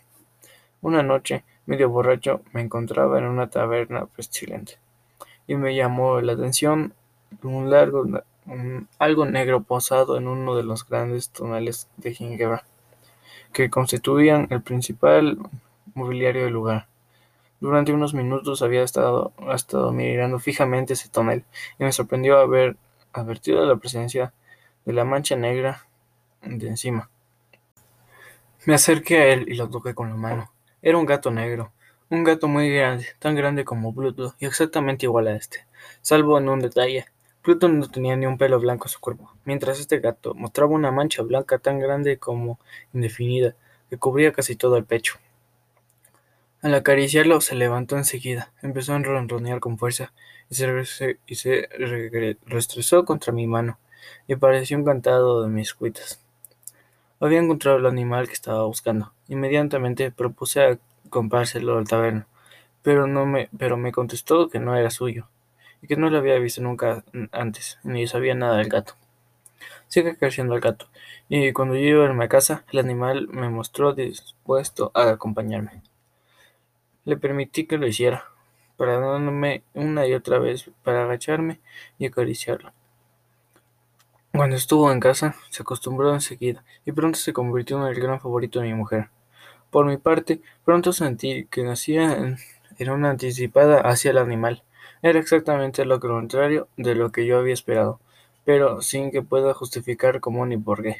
Una 0.86 1.02
noche, 1.02 1.44
medio 1.66 1.90
borracho, 1.90 2.42
me 2.54 2.62
encontraba 2.62 3.18
en 3.18 3.26
una 3.26 3.50
taberna 3.50 4.06
pestilente 4.06 4.78
y 5.48 5.56
me 5.56 5.76
llamó 5.76 6.22
la 6.22 6.34
atención 6.34 6.94
un 7.42 7.72
largo 7.72 8.06
algo 9.00 9.26
negro 9.26 9.64
posado 9.64 10.16
en 10.16 10.28
uno 10.28 10.56
de 10.56 10.62
los 10.62 10.88
grandes 10.88 11.32
túneles 11.32 11.90
de 11.98 12.14
Gingebra 12.14 12.66
que 13.52 13.72
constituían 13.72 14.46
el 14.52 14.62
principal 14.62 15.40
mobiliario 15.96 16.44
del 16.44 16.54
lugar. 16.54 16.86
Durante 17.60 17.92
unos 17.92 18.14
minutos 18.14 18.62
había 18.62 18.84
estado, 18.84 19.34
estado 19.56 19.92
mirando 19.92 20.38
fijamente 20.38 20.94
ese 20.94 21.10
tonel 21.10 21.46
y 21.80 21.84
me 21.84 21.94
sorprendió 21.94 22.38
haber 22.38 22.78
advertido 23.12 23.66
la 23.66 23.78
presencia 23.78 24.34
de 24.86 24.94
la 24.94 25.04
mancha 25.04 25.36
negra 25.36 25.88
de 26.44 26.68
encima. 26.68 27.10
Me 28.68 28.76
acerqué 28.76 29.18
a 29.18 29.28
él 29.34 29.46
y 29.48 29.56
lo 29.56 29.68
toqué 29.68 29.96
con 29.96 30.10
la 30.10 30.16
mano. 30.16 30.52
Era 30.86 31.00
un 31.00 31.08
gato 31.08 31.32
negro, 31.32 31.72
un 32.12 32.24
gato 32.24 32.48
muy 32.48 32.70
grande, 32.70 33.08
tan 33.18 33.34
grande 33.34 33.66
como 33.66 33.92
Pluto 33.92 34.36
y 34.38 34.46
exactamente 34.46 35.08
igual 35.08 35.28
a 35.28 35.36
este, 35.36 35.66
salvo 36.04 36.38
en 36.38 36.48
un 36.48 36.60
detalle. 36.60 37.08
Pluto 37.42 37.68
no 37.68 37.90
tenía 37.90 38.16
ni 38.16 38.28
un 38.28 38.38
pelo 38.38 38.60
blanco 38.60 38.86
en 38.86 38.92
su 38.92 39.00
cuerpo, 39.00 39.34
mientras 39.46 39.80
este 39.80 39.98
gato 39.98 40.36
mostraba 40.36 40.74
una 40.74 40.92
mancha 40.92 41.24
blanca 41.24 41.58
tan 41.58 41.80
grande 41.80 42.20
como 42.20 42.60
indefinida, 42.94 43.56
que 43.90 43.98
cubría 43.98 44.32
casi 44.32 44.56
todo 44.56 44.78
el 44.78 44.86
pecho. 44.86 45.16
Al 46.62 46.76
acariciarlo 46.76 47.42
se 47.42 47.56
levantó 47.56 47.98
enseguida, 47.98 48.54
empezó 48.62 48.94
a 48.94 49.00
ronronear 49.00 49.62
con 49.62 49.80
fuerza 49.80 50.14
y 50.52 50.54
se, 50.54 51.18
y 51.26 51.34
se 51.34 51.68
contra 53.08 53.34
mi 53.34 53.48
mano, 53.48 53.80
y 54.28 54.36
pareció 54.36 54.78
encantado 54.78 55.42
de 55.42 55.48
mis 55.48 55.74
cuitas. 55.74 56.24
Había 57.22 57.40
encontrado 57.40 57.78
el 57.78 57.86
animal 57.86 58.28
que 58.28 58.34
estaba 58.34 58.66
buscando. 58.66 59.14
Inmediatamente 59.30 60.12
propuse 60.12 60.80
comprárselo 61.10 61.78
al 61.78 61.88
taberno, 61.88 62.26
pero, 62.82 63.08
no 63.08 63.26
me, 63.26 63.50
pero 63.58 63.78
me 63.78 63.94
contestó 63.94 64.50
que 64.50 64.60
no 64.60 64.76
era 64.76 64.90
suyo, 64.90 65.30
y 65.82 65.88
que 65.88 65.96
no 65.96 66.10
lo 66.10 66.18
había 66.18 66.38
visto 66.40 66.62
nunca 66.62 67.06
antes, 67.32 67.80
ni 67.84 68.06
sabía 68.06 68.36
nada 68.36 68.58
del 68.58 68.68
gato. 68.68 68.96
Sigue 69.88 70.18
creciendo 70.18 70.56
el 70.56 70.62
gato, 70.62 70.88
y 71.30 71.54
cuando 71.54 71.76
yo 71.76 71.82
iba 71.82 72.10
a 72.10 72.14
mi 72.14 72.28
casa, 72.28 72.66
el 72.72 72.80
animal 72.80 73.30
me 73.30 73.50
mostró 73.50 73.94
dispuesto 73.94 74.92
a 74.94 75.10
acompañarme. 75.10 75.84
Le 77.06 77.16
permití 77.16 77.66
que 77.66 77.78
lo 77.78 77.88
hiciera, 77.88 78.26
parándome 78.76 79.64
una 79.74 80.06
y 80.06 80.14
otra 80.14 80.38
vez 80.38 80.70
para 80.84 81.04
agacharme 81.04 81.62
y 81.98 82.08
acariciarlo. 82.08 82.74
Cuando 84.36 84.58
estuvo 84.58 84.92
en 84.92 85.00
casa, 85.00 85.36
se 85.50 85.62
acostumbró 85.62 86.14
enseguida 86.14 86.66
y 86.86 86.92
pronto 86.92 87.18
se 87.18 87.32
convirtió 87.32 87.78
en 87.78 87.88
el 87.88 88.02
gran 88.02 88.20
favorito 88.20 88.60
de 88.60 88.68
mi 88.68 88.74
mujer. 88.74 89.10
Por 89.70 89.86
mi 89.86 89.96
parte, 89.96 90.42
pronto 90.66 90.92
sentí 90.92 91.46
que 91.46 91.64
nacía 91.64 92.12
en, 92.18 92.38
en 92.78 92.90
una 92.90 93.12
anticipada 93.12 93.80
hacia 93.80 94.12
el 94.12 94.18
animal. 94.18 94.64
Era 95.02 95.20
exactamente 95.20 95.86
lo 95.86 96.02
contrario 96.02 96.68
de 96.76 96.96
lo 96.96 97.14
que 97.14 97.26
yo 97.26 97.38
había 97.38 97.54
esperado, 97.54 98.02
pero 98.44 98.82
sin 98.82 99.10
que 99.10 99.22
pueda 99.22 99.54
justificar 99.54 100.20
cómo 100.20 100.46
ni 100.46 100.58
por 100.58 100.84
qué. 100.84 100.98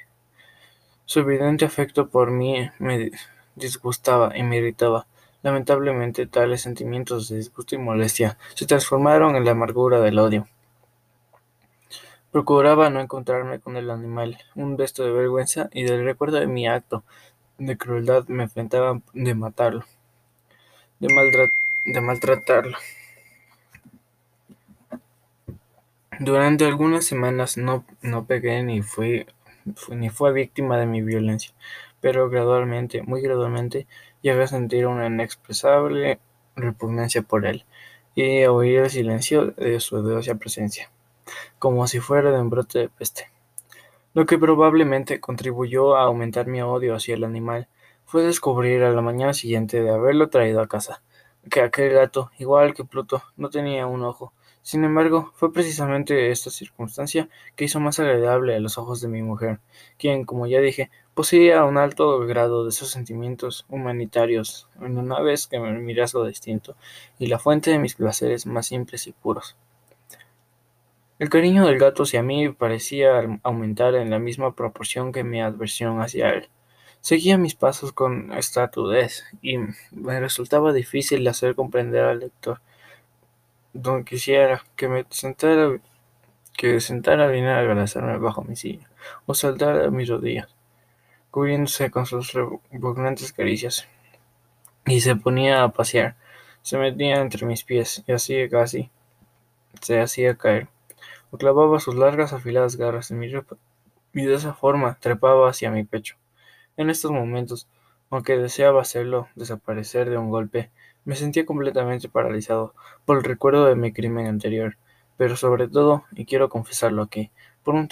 Su 1.04 1.20
evidente 1.20 1.66
afecto 1.66 2.08
por 2.08 2.32
mí 2.32 2.70
me 2.80 3.12
disgustaba 3.56 4.38
y 4.38 4.44
me 4.44 4.58
irritaba. 4.58 5.08
Lamentablemente, 5.44 6.26
tales 6.26 6.62
sentimientos 6.62 7.28
de 7.28 7.38
disgusto 7.38 7.76
y 7.76 7.80
molestia 7.80 8.38
se 8.54 8.66
transformaron 8.66 9.36
en 9.36 9.44
la 9.44 9.52
amargura 9.52 10.00
del 10.00 10.20
odio. 10.20 10.48
Procuraba 12.36 12.90
no 12.90 13.00
encontrarme 13.00 13.62
con 13.62 13.78
el 13.78 13.90
animal. 13.90 14.38
Un 14.56 14.78
resto 14.78 15.06
de 15.06 15.12
vergüenza 15.14 15.70
y 15.72 15.84
del 15.84 16.04
recuerdo 16.04 16.38
de 16.38 16.48
mi 16.48 16.68
acto 16.68 17.06
de 17.58 17.78
crueldad 17.78 18.28
me 18.28 18.44
enfrentaba 18.44 19.00
de 19.14 19.34
matarlo, 19.36 19.86
de, 21.00 22.02
maltratarlo. 22.02 22.78
Durante 26.20 26.66
algunas 26.66 27.06
semanas 27.06 27.56
no, 27.56 27.86
no 28.02 28.26
pegué 28.26 28.62
ni 28.64 28.82
fui, 28.82 29.26
ni 29.92 30.10
fue 30.10 30.34
víctima 30.34 30.78
de 30.78 30.88
mi 30.88 31.02
violencia, 31.02 31.54
pero 32.02 32.30
gradualmente, 32.30 33.02
muy 33.02 33.22
gradualmente, 33.22 33.88
llegué 34.22 34.44
a 34.44 34.48
sentir 34.48 34.88
una 34.88 35.08
inexpresable 35.08 36.20
repugnancia 36.58 37.22
por 37.22 37.46
él 37.46 37.64
y 38.14 38.44
a 38.44 38.52
oír 38.52 38.80
el 38.80 38.90
silencio 38.90 39.52
de 39.52 39.80
su 39.80 39.96
odiosa 39.96 40.36
presencia, 40.36 40.92
como 41.60 41.88
si 41.88 42.00
fuera 42.00 42.32
de 42.32 42.40
un 42.40 42.50
brote 42.50 42.80
de 42.80 42.90
peste. 42.90 43.32
Lo 44.14 44.26
que 44.26 44.38
probablemente 44.38 45.20
contribuyó 45.20 45.96
a 45.96 46.04
aumentar 46.04 46.48
mi 46.48 46.62
odio 46.62 46.96
hacia 46.96 47.16
el 47.16 47.24
animal 47.24 47.68
fue 48.06 48.24
descubrir 48.24 48.84
a 48.84 48.92
la 48.92 49.02
mañana 49.02 49.34
siguiente 49.34 49.82
de 49.82 49.92
haberlo 49.92 50.30
traído 50.30 50.62
a 50.62 50.68
casa, 50.68 51.02
que 51.50 51.62
aquel 51.62 51.94
gato, 51.94 52.32
igual 52.40 52.74
que 52.74 52.86
Pluto, 52.86 53.24
no 53.36 53.50
tenía 53.50 53.88
un 53.88 54.04
ojo, 54.04 54.34
sin 54.66 54.84
embargo, 54.84 55.32
fue 55.36 55.54
precisamente 55.54 56.32
esta 56.32 56.50
circunstancia 56.50 57.30
que 57.56 57.66
hizo 57.66 57.80
más 57.80 58.00
agradable 58.00 58.56
a 58.56 58.60
los 58.60 58.80
ojos 58.80 59.00
de 59.00 59.08
mi 59.08 59.22
mujer, 59.22 59.60
quien, 60.00 60.26
como 60.26 60.48
ya 60.48 60.60
dije, 60.60 60.90
poseía 61.14 61.64
un 61.66 61.78
alto 61.78 62.18
grado 62.22 62.64
de 62.64 62.72
esos 62.72 62.90
sentimientos 62.90 63.68
humanitarios, 63.70 64.68
en 64.82 64.98
una 64.98 65.20
vez 65.20 65.46
que 65.46 65.60
mi 65.60 65.94
rasgo 65.94 66.26
distinto 66.26 66.76
y 67.20 67.28
la 67.28 67.38
fuente 67.38 67.70
de 67.70 67.78
mis 67.78 67.94
placeres 67.94 68.48
más 68.48 68.66
simples 68.66 69.06
y 69.06 69.12
puros. 69.12 69.56
El 71.18 71.30
cariño 71.30 71.66
del 71.66 71.80
gato 71.80 72.04
hacia 72.04 72.22
mí 72.24 72.50
parecía 72.50 73.40
aumentar 73.44 73.96
en 73.96 74.10
la 74.10 74.20
misma 74.20 74.54
proporción 74.54 75.14
que 75.14 75.24
mi 75.24 75.42
adversión 75.42 76.02
hacia 76.02 76.30
él. 76.32 76.50
Seguía 77.00 77.38
mis 77.38 77.56
pasos 77.56 77.94
con 77.94 78.34
estatudez 78.34 79.24
y 79.42 79.60
me 79.92 80.20
resultaba 80.20 80.74
difícil 80.74 81.26
hacer 81.30 81.56
comprender 81.56 82.04
al 82.04 82.20
lector. 82.20 82.60
Donde 83.72 84.04
quisiera 84.04 84.62
que 84.76 84.90
me 84.90 85.06
sentara, 85.10 85.80
que 86.58 86.82
sentara 86.82 87.28
bien 87.28 87.46
a 87.46 87.60
abrazarme 87.60 88.18
bajo 88.18 88.44
mi 88.44 88.58
silla, 88.58 88.90
o 89.26 89.34
saltar 89.34 89.84
a 89.84 89.92
mis 89.92 90.10
rodillas, 90.10 90.54
cubriéndose 91.32 91.92
con 91.92 92.06
sus 92.06 92.34
repugnantes 92.34 93.32
caricias, 93.32 93.88
y 94.86 95.00
se 95.00 95.16
ponía 95.16 95.64
a 95.64 95.70
pasear, 95.70 96.16
se 96.62 96.78
metía 96.78 97.22
entre 97.22 97.46
mis 97.46 97.64
pies, 97.64 98.04
y 98.06 98.12
así 98.12 98.50
casi 98.50 98.90
se 99.82 100.02
hacía 100.02 100.36
caer, 100.36 100.68
clavaba 101.38 101.80
sus 101.80 101.96
largas 101.96 102.34
afiladas 102.34 102.78
garras 102.78 103.12
en 103.12 103.20
mi 103.20 103.30
ropa, 103.32 103.58
y 104.14 104.26
de 104.26 104.36
esa 104.36 104.54
forma 104.54 104.98
trepaba 105.00 105.50
hacia 105.50 105.72
mi 105.72 105.84
pecho. 105.84 106.16
En 106.78 106.90
estos 106.90 107.12
momentos, 107.12 107.68
aunque 108.10 108.38
deseaba 108.38 108.82
hacerlo 108.82 109.28
desaparecer 109.36 110.10
de 110.10 110.18
un 110.18 110.30
golpe, 110.30 110.72
me 111.06 111.16
sentía 111.16 111.46
completamente 111.46 112.10
paralizado 112.10 112.74
por 113.06 113.18
el 113.18 113.24
recuerdo 113.24 113.66
de 113.66 113.76
mi 113.76 113.94
crimen 113.94 114.28
anterior, 114.28 114.78
pero 115.18 115.36
sobre 115.36 115.68
todo, 115.68 116.04
y 116.14 116.26
quiero 116.26 116.50
confesarlo 116.50 117.02
aquí, 117.04 117.32
por 117.64 117.76
un, 117.76 117.88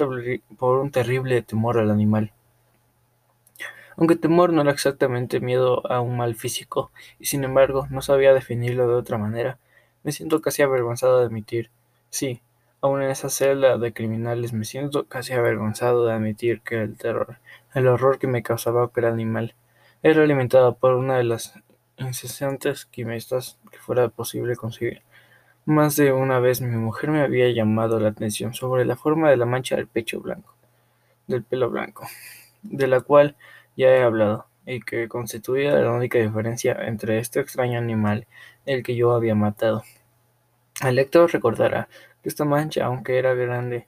por 0.57 0.79
un 0.79 0.91
terrible 0.91 1.41
temor 1.41 1.77
al 1.77 1.91
animal. 1.91 2.31
Aunque 3.95 4.15
temor 4.15 4.51
no 4.51 4.61
era 4.61 4.71
exactamente 4.71 5.39
miedo 5.39 5.85
a 5.91 6.01
un 6.01 6.17
mal 6.17 6.35
físico, 6.35 6.91
y 7.19 7.25
sin 7.25 7.43
embargo 7.43 7.87
no 7.89 8.01
sabía 8.01 8.33
definirlo 8.33 8.87
de 8.87 8.95
otra 8.95 9.17
manera, 9.17 9.59
me 10.03 10.11
siento 10.11 10.41
casi 10.41 10.61
avergonzado 10.61 11.19
de 11.19 11.25
admitir, 11.25 11.69
sí, 12.09 12.41
aún 12.83 13.01
en 13.01 13.09
esa 13.11 13.29
celda 13.29 13.77
de 13.77 13.93
criminales 13.93 14.51
me 14.51 14.65
siento 14.65 15.05
casi 15.05 15.31
avergonzado 15.31 16.05
de 16.05 16.13
admitir 16.13 16.59
que 16.61 16.81
el 16.81 16.97
terror, 16.97 17.37
el 17.73 17.87
horror 17.87 18.19
que 18.19 18.27
me 18.27 18.43
causaba 18.43 18.83
aquel 18.83 19.05
animal, 19.05 19.55
era 20.03 20.21
alimentado 20.21 20.75
por 20.75 20.95
una 20.95 21.17
de 21.17 21.23
las 21.23 21.53
incesantes 21.97 22.85
quimistas 22.85 23.57
que 23.71 23.77
fuera 23.77 24.09
posible 24.09 24.57
conseguir. 24.57 25.01
Más 25.63 25.95
de 25.95 26.11
una 26.11 26.39
vez 26.39 26.59
mi 26.59 26.75
mujer 26.75 27.09
me 27.09 27.21
había 27.21 27.49
llamado 27.51 28.01
la 28.01 28.09
atención 28.09 28.53
sobre 28.53 28.83
la 28.83 28.97
forma 28.97 29.29
de 29.29 29.37
la 29.37 29.45
mancha 29.45 29.77
del 29.77 29.87
pecho 29.87 30.19
blanco, 30.19 30.53
del 31.27 31.41
pelo 31.41 31.69
blanco, 31.69 32.05
de 32.63 32.87
la 32.87 32.99
cual 32.99 33.37
ya 33.77 33.91
he 33.91 34.03
hablado, 34.03 34.47
y 34.65 34.81
que 34.81 35.07
constituía 35.07 35.71
la 35.71 35.91
única 35.93 36.19
diferencia 36.19 36.73
entre 36.81 37.19
este 37.19 37.39
extraño 37.39 37.79
animal 37.79 38.27
el 38.65 38.83
que 38.83 38.97
yo 38.97 39.13
había 39.13 39.35
matado. 39.35 39.83
El 40.81 40.95
lector 40.95 41.31
recordará 41.31 41.87
esta 42.23 42.45
mancha, 42.45 42.85
aunque 42.85 43.17
era 43.17 43.33
grande, 43.33 43.87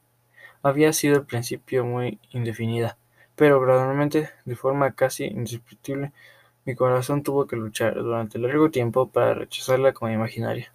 había 0.61 0.93
sido 0.93 1.15
al 1.15 1.25
principio 1.25 1.85
muy 1.85 2.19
indefinida, 2.31 2.97
pero 3.35 3.59
gradualmente, 3.61 4.29
de 4.45 4.55
forma 4.55 4.91
casi 4.93 5.25
indescriptible, 5.25 6.11
mi 6.65 6.75
corazón 6.75 7.23
tuvo 7.23 7.47
que 7.47 7.55
luchar 7.55 7.95
durante 7.95 8.39
largo 8.39 8.71
tiempo 8.71 9.07
para 9.09 9.35
rechazarla 9.35 9.93
como 9.93 10.11
imaginaria. 10.11 10.73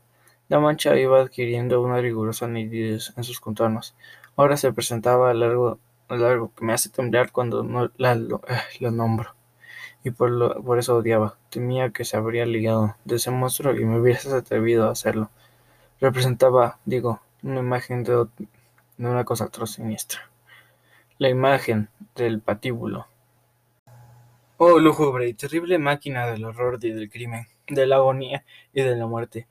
La 0.48 0.60
mancha 0.60 0.96
iba 0.96 1.20
adquiriendo 1.20 1.82
una 1.82 2.00
rigurosa 2.00 2.46
nitidez 2.46 3.12
en 3.16 3.24
sus 3.24 3.40
contornos. 3.40 3.94
Ahora 4.36 4.56
se 4.56 4.72
presentaba 4.72 5.30
algo, 5.30 5.78
largo 6.08 6.52
que 6.54 6.64
me 6.64 6.72
hace 6.72 6.90
temblar 6.90 7.32
cuando 7.32 7.62
no 7.62 7.90
la, 7.96 8.14
lo, 8.14 8.40
eh, 8.48 8.90
nombro. 8.90 9.34
Y 10.04 10.10
por, 10.12 10.30
lo, 10.30 10.62
por 10.62 10.78
eso 10.78 10.96
odiaba. 10.96 11.36
Temía 11.50 11.90
que 11.90 12.04
se 12.04 12.16
habría 12.16 12.46
ligado 12.46 12.96
de 13.04 13.16
ese 13.16 13.30
monstruo 13.30 13.74
y 13.74 13.84
me 13.84 14.00
hubieses 14.00 14.32
atrevido 14.32 14.88
a 14.88 14.92
hacerlo 14.92 15.30
representaba, 16.00 16.78
digo, 16.84 17.20
una 17.42 17.60
imagen 17.60 18.04
de, 18.04 18.26
una 18.98 19.24
cosa 19.24 19.44
atroz 19.44 19.72
siniestra. 19.72 20.30
La 21.18 21.28
imagen 21.28 21.88
del 22.14 22.40
patíbulo. 22.40 23.06
Oh, 24.56 24.78
lúgubre 24.78 25.28
y 25.28 25.34
terrible 25.34 25.78
máquina 25.78 26.26
del 26.26 26.44
horror 26.44 26.78
y 26.82 26.90
del 26.90 27.10
crimen, 27.10 27.46
de 27.66 27.86
la 27.86 27.96
agonía 27.96 28.44
y 28.74 28.82
de 28.82 28.96
la 28.96 29.06
muerte. 29.06 29.46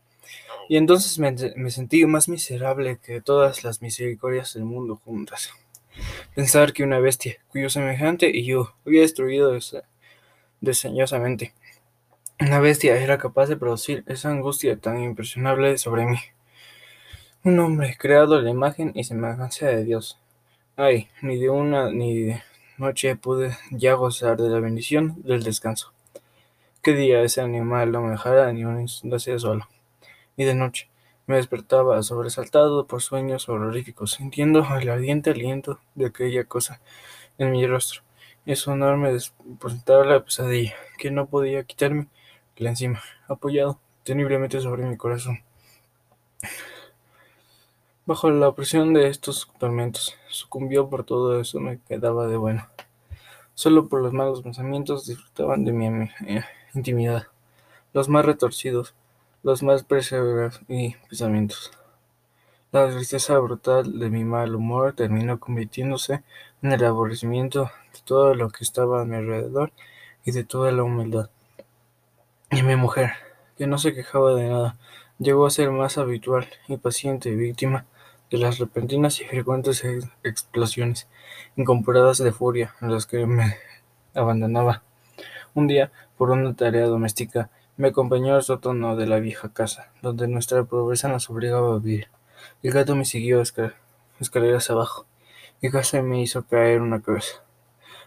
Y 0.67 0.77
entonces 0.77 1.17
me, 1.17 1.33
me, 1.55 1.71
sentí 1.71 2.05
más 2.05 2.29
miserable 2.29 2.99
que 3.03 3.21
todas 3.21 3.63
las 3.63 3.81
misericordias 3.81 4.53
del 4.53 4.65
mundo 4.65 5.01
juntas. 5.03 5.51
Pensar 6.35 6.73
que 6.73 6.83
una 6.83 6.99
bestia, 6.99 7.37
cuyo 7.47 7.69
semejante 7.69 8.29
y 8.29 8.45
yo 8.45 8.75
había 8.85 9.01
destruido 9.01 9.57
deseñosamente, 10.61 11.53
una 12.39 12.59
bestia 12.59 12.95
era 12.95 13.17
capaz 13.17 13.47
de 13.47 13.57
producir 13.57 14.03
esa 14.07 14.29
angustia 14.29 14.77
tan 14.77 15.01
impresionable 15.01 15.77
sobre 15.77 16.05
mí. 16.05 16.19
Un 17.41 17.57
hombre 17.59 17.95
creado 17.97 18.35
a 18.35 18.41
la 18.41 18.49
imagen 18.49 18.91
y 18.95 19.05
semejanza 19.05 19.67
de 19.67 19.85
Dios. 19.85 20.19
Ay, 20.75 21.07
ni 21.21 21.39
de 21.39 21.49
una 21.49 21.89
ni 21.89 22.23
de 22.23 22.43
noche 22.77 23.15
pude 23.15 23.57
ya 23.71 23.93
gozar 23.93 24.35
de 24.35 24.49
la 24.49 24.59
bendición 24.59 25.21
del 25.23 25.41
descanso. 25.41 25.93
Qué 26.81 26.93
día 26.93 27.21
ese 27.21 27.39
animal 27.39 27.93
no 27.93 28.01
me 28.01 28.11
dejara 28.11 28.51
ni 28.51 28.65
un 28.65 28.81
instante 28.81 29.39
solo. 29.39 29.69
Y 30.35 30.43
de 30.43 30.53
noche 30.53 30.89
me 31.27 31.37
despertaba 31.37 32.03
sobresaltado 32.03 32.87
por 32.87 33.01
sueños 33.01 33.47
horroríficos, 33.47 34.11
sintiendo 34.11 34.67
el 34.77 34.89
ardiente 34.89 35.29
aliento 35.29 35.79
de 35.95 36.07
aquella 36.07 36.43
cosa 36.43 36.81
en 37.37 37.51
mi 37.51 37.65
rostro 37.65 38.01
y 38.45 38.57
sonarme 38.57 39.13
despertar 39.13 40.05
la 40.07 40.25
pesadilla 40.25 40.73
que 40.97 41.09
no 41.09 41.27
podía 41.27 41.63
quitarme 41.63 42.07
la 42.57 42.71
encima, 42.71 43.01
apoyado 43.29 43.79
teniblemente 44.03 44.59
sobre 44.59 44.83
mi 44.83 44.97
corazón. 44.97 45.39
Bajo 48.09 48.31
la 48.31 48.47
opresión 48.47 48.95
de 48.95 49.07
estos 49.07 49.51
tormentos, 49.59 50.15
sucumbió 50.29 50.89
por 50.89 51.03
todo 51.03 51.39
eso 51.39 51.59
me 51.59 51.77
quedaba 51.77 52.25
de 52.25 52.37
bueno. 52.37 52.67
Solo 53.53 53.87
por 53.87 54.01
los 54.01 54.13
malos 54.13 54.41
pensamientos 54.41 55.05
disfrutaban 55.05 55.63
de 55.63 55.73
mi 55.73 56.09
eh, 56.25 56.43
intimidad, 56.73 57.27
los 57.93 58.09
más 58.09 58.25
retorcidos, 58.25 58.95
los 59.43 59.61
más 59.61 59.83
perseverantes 59.83 60.59
y 60.67 60.95
pensamientos. 61.07 61.71
La 62.71 62.89
tristeza 62.89 63.37
brutal 63.37 63.99
de 63.99 64.09
mi 64.09 64.23
mal 64.23 64.55
humor 64.55 64.93
terminó 64.93 65.39
convirtiéndose 65.39 66.23
en 66.63 66.71
el 66.71 66.83
aborrecimiento 66.83 67.65
de 67.93 67.99
todo 68.05 68.33
lo 68.33 68.49
que 68.49 68.63
estaba 68.63 69.01
a 69.01 69.05
mi 69.05 69.17
alrededor 69.17 69.71
y 70.25 70.31
de 70.31 70.43
toda 70.43 70.71
la 70.71 70.81
humildad. 70.81 71.29
Y 72.49 72.63
mi 72.63 72.75
mujer, 72.75 73.11
que 73.55 73.67
no 73.67 73.77
se 73.77 73.93
quejaba 73.93 74.33
de 74.33 74.49
nada, 74.49 74.77
llegó 75.19 75.45
a 75.45 75.51
ser 75.51 75.69
más 75.69 75.99
habitual 75.99 76.47
y 76.67 76.77
paciente 76.77 77.35
víctima 77.35 77.85
de 78.29 78.37
las 78.37 78.59
repentinas 78.59 79.19
y 79.21 79.25
frecuentes 79.25 79.83
explosiones 80.23 81.07
incomparadas 81.55 82.19
de 82.19 82.31
furia 82.31 82.75
en 82.81 82.91
las 82.91 83.05
que 83.05 83.25
me 83.25 83.57
abandonaba. 84.13 84.83
Un 85.53 85.67
día, 85.67 85.91
por 86.17 86.31
una 86.31 86.55
tarea 86.55 86.85
doméstica, 86.85 87.49
me 87.77 87.87
acompañó 87.89 88.35
al 88.35 88.43
sótano 88.43 88.95
de 88.95 89.07
la 89.07 89.19
vieja 89.19 89.51
casa, 89.53 89.91
donde 90.01 90.27
nuestra 90.27 90.63
pobreza 90.63 91.07
nos 91.07 91.29
obligaba 91.29 91.75
a 91.75 91.79
vivir. 91.79 92.09
El 92.61 92.71
gato 92.71 92.95
me 92.95 93.05
siguió 93.05 93.41
escaleras 93.41 94.69
abajo, 94.69 95.05
y 95.61 95.69
casi 95.69 96.01
me 96.01 96.21
hizo 96.21 96.43
caer 96.43 96.81
una 96.81 97.01
cabeza, 97.01 97.43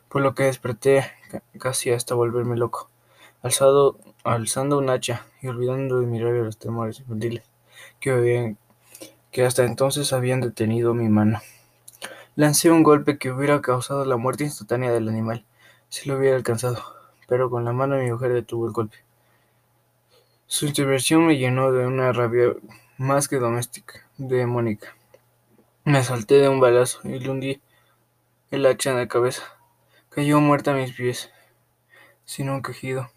por 0.09 0.23
lo 0.23 0.35
que 0.35 0.45
desperté 0.45 1.05
casi 1.59 1.91
hasta 1.91 2.15
volverme 2.15 2.57
loco, 2.57 2.91
alzado, 3.43 3.99
alzando 4.25 4.79
un 4.79 4.89
hacha 4.89 5.27
y 5.41 5.49
olvidando 5.49 6.01
de 6.01 6.07
mirar 6.07 6.33
los 6.33 6.59
temores 6.59 7.01
infantiles 7.01 7.45
que 8.01 8.11
habían 8.11 8.59
que 9.33 9.45
hasta 9.45 9.65
entonces 9.65 10.13
habían 10.13 10.43
detenido 10.43 10.95
mi 10.95 11.09
mano. 11.09 11.41
Lancé 12.37 12.71
un 12.71 12.83
golpe 12.83 13.19
que 13.19 13.33
hubiera 13.33 13.63
causado 13.63 14.05
la 14.05 14.19
muerte 14.19 14.45
instantánea 14.45 14.93
del 14.93 15.09
animal, 15.09 15.45
si 15.89 16.09
lo 16.09 16.19
hubiera 16.19 16.37
alcanzado, 16.37 16.83
pero 17.27 17.51
con 17.51 17.65
la 17.65 17.73
mano 17.73 17.97
de 17.97 18.05
mi 18.05 18.13
mujer 18.13 18.33
detuvo 18.33 18.67
el 18.67 18.73
golpe. 18.73 18.99
Su 20.47 20.67
intervención 20.67 21.27
me 21.27 21.39
llenó 21.39 21.73
de 21.73 21.87
una 21.87 22.13
rabia 22.13 22.55
más 22.99 23.27
que 23.27 23.37
doméstica, 23.37 24.07
demónica. 24.19 24.95
Me 25.85 26.05
salté 26.05 26.35
de 26.35 26.51
un 26.51 26.61
balazo 26.61 27.01
y 27.05 27.19
le 27.19 27.31
hundí 27.31 27.63
el 28.51 28.67
hacha 28.67 28.91
en 28.91 28.99
la 28.99 29.09
cabeza. 29.09 29.43
Cayó 30.11 30.41
muerta 30.41 30.73
a 30.73 30.77
mis 30.77 30.93
pies, 30.93 31.31
sin 32.27 32.51
un 32.51 32.63
quejido. 32.63 33.11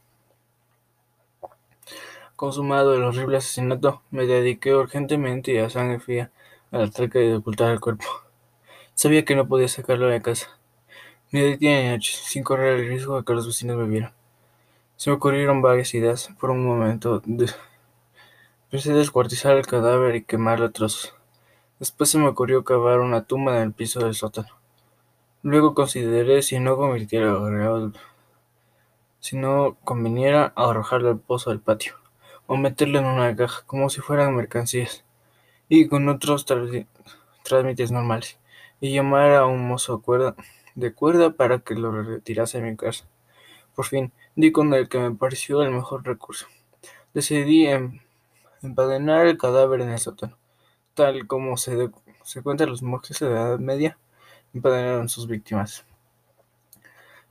Consumado 2.36 2.94
el 2.96 3.04
horrible 3.04 3.38
asesinato, 3.38 4.02
me 4.12 4.26
dediqué 4.26 4.76
urgentemente 4.76 5.62
a 5.62 5.70
sangre 5.70 6.02
fría 6.02 6.32
a 6.70 6.80
la 6.80 6.90
traca 6.90 7.18
de 7.20 7.36
ocultar 7.36 7.72
el 7.72 7.80
cuerpo. 7.80 8.04
Sabía 8.94 9.24
que 9.24 9.38
no 9.38 9.48
podía 9.48 9.70
sacarlo 9.70 10.08
de 10.08 10.22
casa, 10.22 10.50
de 11.32 11.58
ni 11.62 11.90
noche, 11.90 12.12
sin 12.12 12.44
correr 12.44 12.78
el 12.78 12.90
riesgo 12.90 13.16
de 13.16 13.24
que 13.24 13.34
los 13.34 13.48
vecinos 13.48 13.78
me 13.78 13.88
vieran. 13.88 14.14
Se 14.98 15.10
me 15.10 15.16
ocurrieron 15.16 15.62
varias 15.62 15.94
ideas. 15.94 16.30
Por 16.38 16.50
un 16.50 16.66
momento, 16.66 17.24
pensé 18.70 18.94
descuartizar 18.94 19.56
el 19.56 19.66
cadáver 19.66 20.16
y 20.16 20.26
quemarlo 20.26 20.66
a 20.66 20.72
trozos. 20.72 21.16
Después 21.80 22.10
se 22.10 22.18
me 22.18 22.28
ocurrió 22.28 22.66
cavar 22.66 23.00
una 23.00 23.24
tumba 23.24 23.56
en 23.56 23.64
el 23.64 23.72
piso 23.72 24.02
del 24.02 24.14
sótano. 24.14 24.50
Luego 25.42 25.74
consideré 25.74 26.42
si 26.42 26.60
no 26.60 26.76
si 29.22 29.38
no 29.38 29.78
conveniera 29.86 30.52
arrojarlo 30.58 31.10
al 31.12 31.20
pozo 31.20 31.52
del 31.52 31.62
patio 31.62 31.96
o 32.48 32.58
meterlo 32.58 33.00
en 33.00 33.06
una 33.06 33.36
caja 33.36 33.64
como 33.66 33.90
si 33.90 34.02
fueran 34.02 34.36
mercancías 34.36 35.04
y 35.70 35.88
con 35.88 36.08
otros 36.10 36.46
trámites 37.44 37.92
normales 37.92 38.38
y 38.80 38.94
llamar 38.94 39.34
a 39.34 39.46
un 39.46 39.68
mozo 39.68 40.02
de 40.76 40.94
cuerda 40.94 41.32
para 41.32 41.60
que 41.60 41.76
lo 41.76 41.92
retirase 42.04 42.60
de 42.60 42.70
mi 42.70 42.78
casa. 42.78 43.06
Por 43.76 43.86
fin, 43.86 44.12
di 44.36 44.52
con 44.52 44.74
el 44.74 44.88
que 44.88 45.00
me 45.00 45.16
pareció 45.16 45.62
el 45.62 45.72
mejor 45.72 46.06
recurso. 46.06 46.48
Decidí 47.14 47.68
empadenar 48.62 49.28
el 49.28 49.38
cadáver 49.38 49.82
en 49.82 49.90
el 49.90 50.00
sótano, 50.00 50.38
tal 50.94 51.28
como 51.28 51.58
se, 51.58 51.90
se 52.24 52.42
cuenta 52.42 52.66
los 52.66 52.84
monjes 52.84 53.20
de 53.20 53.30
la 53.30 53.42
Edad 53.42 53.60
Media 53.60 53.98
empadenaron 54.54 55.10
sus 55.10 55.28
víctimas. 55.28 55.86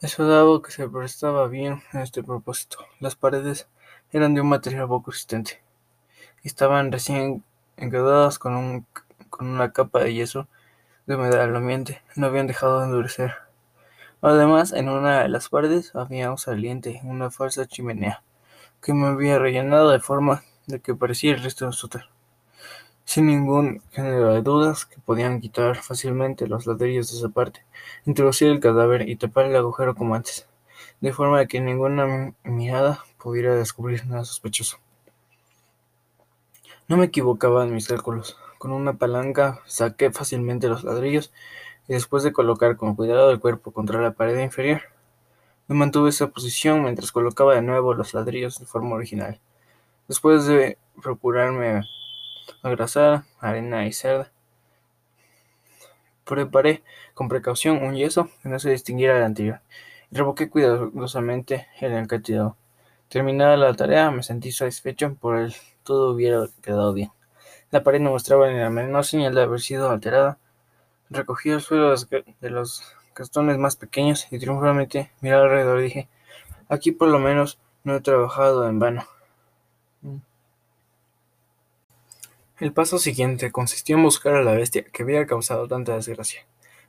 Eso 0.00 0.26
daba 0.26 0.60
que 0.60 0.70
se 0.70 0.88
prestaba 0.88 1.48
bien 1.48 1.82
a 1.92 2.02
este 2.02 2.22
propósito. 2.22 2.78
Las 3.00 3.16
paredes 3.16 3.66
eran 4.14 4.32
de 4.34 4.40
un 4.40 4.48
material 4.48 4.88
poco 4.88 5.10
resistente 5.10 5.64
estaban 6.44 6.92
recién 6.92 7.42
enquedadas 7.76 8.38
con, 8.38 8.54
un, 8.54 8.86
con 9.30 9.48
una 9.48 9.72
capa 9.72 10.00
de 10.00 10.14
yeso 10.14 10.46
de 11.06 11.16
humedad 11.16 11.42
al 11.42 11.56
ambiente, 11.56 12.02
no 12.16 12.26
habían 12.26 12.46
dejado 12.46 12.80
de 12.80 12.86
endurecer. 12.86 13.34
Además, 14.20 14.72
en 14.72 14.88
una 14.88 15.22
de 15.22 15.28
las 15.28 15.48
paredes 15.48 15.94
había 15.94 16.30
un 16.30 16.38
saliente, 16.38 17.00
una 17.04 17.30
falsa 17.30 17.66
chimenea, 17.66 18.22
que 18.80 18.94
me 18.94 19.06
había 19.06 19.38
rellenado 19.38 19.90
de 19.90 20.00
forma 20.00 20.44
de 20.66 20.80
que 20.80 20.94
parecía 20.94 21.32
el 21.32 21.42
resto 21.42 21.64
del 21.64 21.74
sótano. 21.74 22.06
Sin 23.04 23.26
ningún 23.26 23.82
género 23.90 24.32
de 24.32 24.42
dudas 24.42 24.86
que 24.86 24.98
podían 24.98 25.40
quitar 25.40 25.76
fácilmente 25.76 26.46
los 26.46 26.66
ladrillos 26.66 27.10
de 27.10 27.18
esa 27.18 27.28
parte, 27.28 27.64
introducir 28.06 28.48
el 28.48 28.60
cadáver 28.60 29.08
y 29.08 29.16
tapar 29.16 29.46
el 29.46 29.56
agujero 29.56 29.94
como 29.94 30.14
antes, 30.14 30.46
de 31.00 31.12
forma 31.12 31.44
que 31.46 31.60
ninguna 31.60 32.34
mirada 32.44 33.04
pudiera 33.18 33.54
descubrir 33.54 34.06
nada 34.06 34.24
sospechoso. 34.24 34.78
No 36.88 36.96
me 36.96 37.06
equivocaba 37.06 37.64
en 37.64 37.74
mis 37.74 37.88
cálculos. 37.88 38.36
Con 38.58 38.72
una 38.72 38.94
palanca 38.94 39.60
saqué 39.66 40.10
fácilmente 40.10 40.68
los 40.68 40.84
ladrillos 40.84 41.32
y 41.88 41.94
después 41.94 42.22
de 42.22 42.32
colocar 42.32 42.76
con 42.76 42.94
cuidado 42.94 43.30
el 43.30 43.40
cuerpo 43.40 43.72
contra 43.72 44.00
la 44.00 44.12
pared 44.12 44.38
inferior, 44.38 44.82
me 45.66 45.76
mantuve 45.76 46.10
esa 46.10 46.28
posición 46.28 46.82
mientras 46.82 47.12
colocaba 47.12 47.54
de 47.54 47.62
nuevo 47.62 47.94
los 47.94 48.14
ladrillos 48.14 48.58
de 48.58 48.66
forma 48.66 48.96
original. 48.96 49.40
Después 50.08 50.46
de 50.46 50.78
procurarme 51.02 51.82
grasada, 52.62 53.26
arena 53.40 53.86
y 53.86 53.92
cerda. 53.92 54.30
Preparé 56.24 56.82
con 57.14 57.28
precaución 57.28 57.82
un 57.82 57.94
yeso 57.94 58.30
que 58.42 58.48
no 58.48 58.58
se 58.58 58.70
distinguiera 58.70 59.14
del 59.14 59.24
anterior 59.24 59.60
revoqué 60.14 60.48
cuidadosamente 60.48 61.66
el 61.80 61.92
encantidor. 61.92 62.54
Terminada 63.08 63.56
la 63.56 63.74
tarea, 63.74 64.10
me 64.12 64.22
sentí 64.22 64.52
satisfecho 64.52 65.14
por 65.16 65.36
el 65.36 65.54
todo 65.82 66.14
hubiera 66.14 66.46
quedado 66.62 66.92
bien. 66.92 67.10
La 67.72 67.82
pared 67.82 68.00
no 68.00 68.10
mostraba 68.10 68.48
ni 68.48 68.58
la 68.58 68.70
menor 68.70 69.04
señal 69.04 69.34
de 69.34 69.42
haber 69.42 69.60
sido 69.60 69.90
alterada. 69.90 70.38
Recogí 71.10 71.50
el 71.50 71.60
suelo 71.60 71.94
de 72.40 72.50
los 72.50 72.82
castones 73.12 73.58
más 73.58 73.74
pequeños 73.74 74.28
y 74.30 74.38
triunfalmente 74.38 75.10
miré 75.20 75.34
alrededor 75.34 75.80
dije, 75.80 76.08
aquí 76.68 76.92
por 76.92 77.08
lo 77.08 77.18
menos 77.18 77.58
no 77.82 77.96
he 77.96 78.00
trabajado 78.00 78.68
en 78.68 78.78
vano. 78.78 79.06
El 82.60 82.72
paso 82.72 82.98
siguiente 82.98 83.50
consistió 83.50 83.96
en 83.96 84.04
buscar 84.04 84.36
a 84.36 84.44
la 84.44 84.52
bestia 84.52 84.84
que 84.84 85.02
había 85.02 85.26
causado 85.26 85.66
tanta 85.66 85.96
desgracia, 85.96 86.46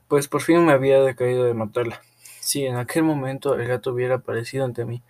pues 0.07 0.27
por 0.27 0.43
fin 0.43 0.63
me 0.63 0.73
había 0.73 1.01
decaído 1.01 1.43
de 1.43 1.55
matarla. 1.55 2.01
Si 2.45 2.63
en 2.63 2.75
aquel 2.75 3.01
momento 3.01 3.55
el 3.55 3.67
gato 3.67 3.91
hubiera 3.91 4.17
aparecido 4.17 4.65
ante 4.65 4.85
mí, 4.85 5.01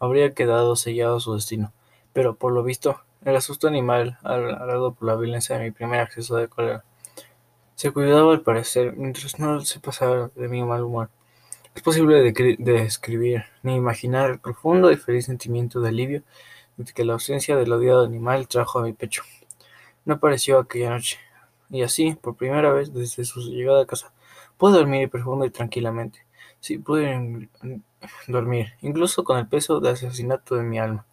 habría 0.00 0.34
quedado 0.34 0.74
sellado 0.74 1.20
su 1.20 1.32
destino, 1.34 1.72
pero 2.12 2.34
por 2.34 2.50
lo 2.50 2.64
visto, 2.64 3.00
el 3.24 3.36
asusto 3.36 3.68
animal, 3.68 4.18
alargado 4.24 4.92
por 4.94 5.06
la 5.06 5.14
violencia 5.14 5.56
de 5.56 5.62
mi 5.62 5.70
primer 5.70 6.00
acceso 6.00 6.34
de 6.34 6.48
cólera, 6.48 6.82
se 7.76 7.92
cuidaba 7.92 8.32
al 8.32 8.40
parecer 8.40 8.96
mientras 8.96 9.38
no 9.38 9.60
se 9.60 9.78
pasara 9.78 10.32
de 10.34 10.48
mi 10.48 10.64
mal 10.64 10.82
humor. 10.82 11.10
Es 11.76 11.82
posible 11.82 12.32
describir 12.58 13.44
ni 13.62 13.76
imaginar 13.76 14.28
el 14.28 14.40
profundo 14.40 14.90
y 14.90 14.96
feliz 14.96 15.26
sentimiento 15.26 15.80
de 15.80 15.90
alivio 15.90 16.22
que 16.92 17.04
la 17.04 17.12
ausencia 17.12 17.54
del 17.54 17.72
odiado 17.72 18.04
animal 18.04 18.48
trajo 18.48 18.80
a 18.80 18.82
mi 18.82 18.94
pecho. 18.94 19.22
No 20.04 20.14
apareció 20.14 20.58
aquella 20.58 20.90
noche, 20.90 21.20
y 21.70 21.82
así, 21.82 22.18
por 22.20 22.34
primera 22.34 22.72
vez 22.72 22.92
desde 22.92 23.24
su 23.24 23.42
llegada 23.42 23.82
a 23.82 23.86
casa, 23.86 24.12
pude 24.58 24.72
dormir 24.72 25.08
profundo 25.08 25.44
y 25.44 25.50
tranquilamente. 25.50 26.28
Sí, 26.60 26.78
pude 26.78 27.48
dormir, 28.28 28.74
incluso 28.82 29.24
con 29.24 29.38
el 29.38 29.48
peso 29.48 29.80
del 29.80 29.94
asesinato 29.94 30.56
de 30.56 30.62
mi 30.62 30.78
alma. 30.78 31.06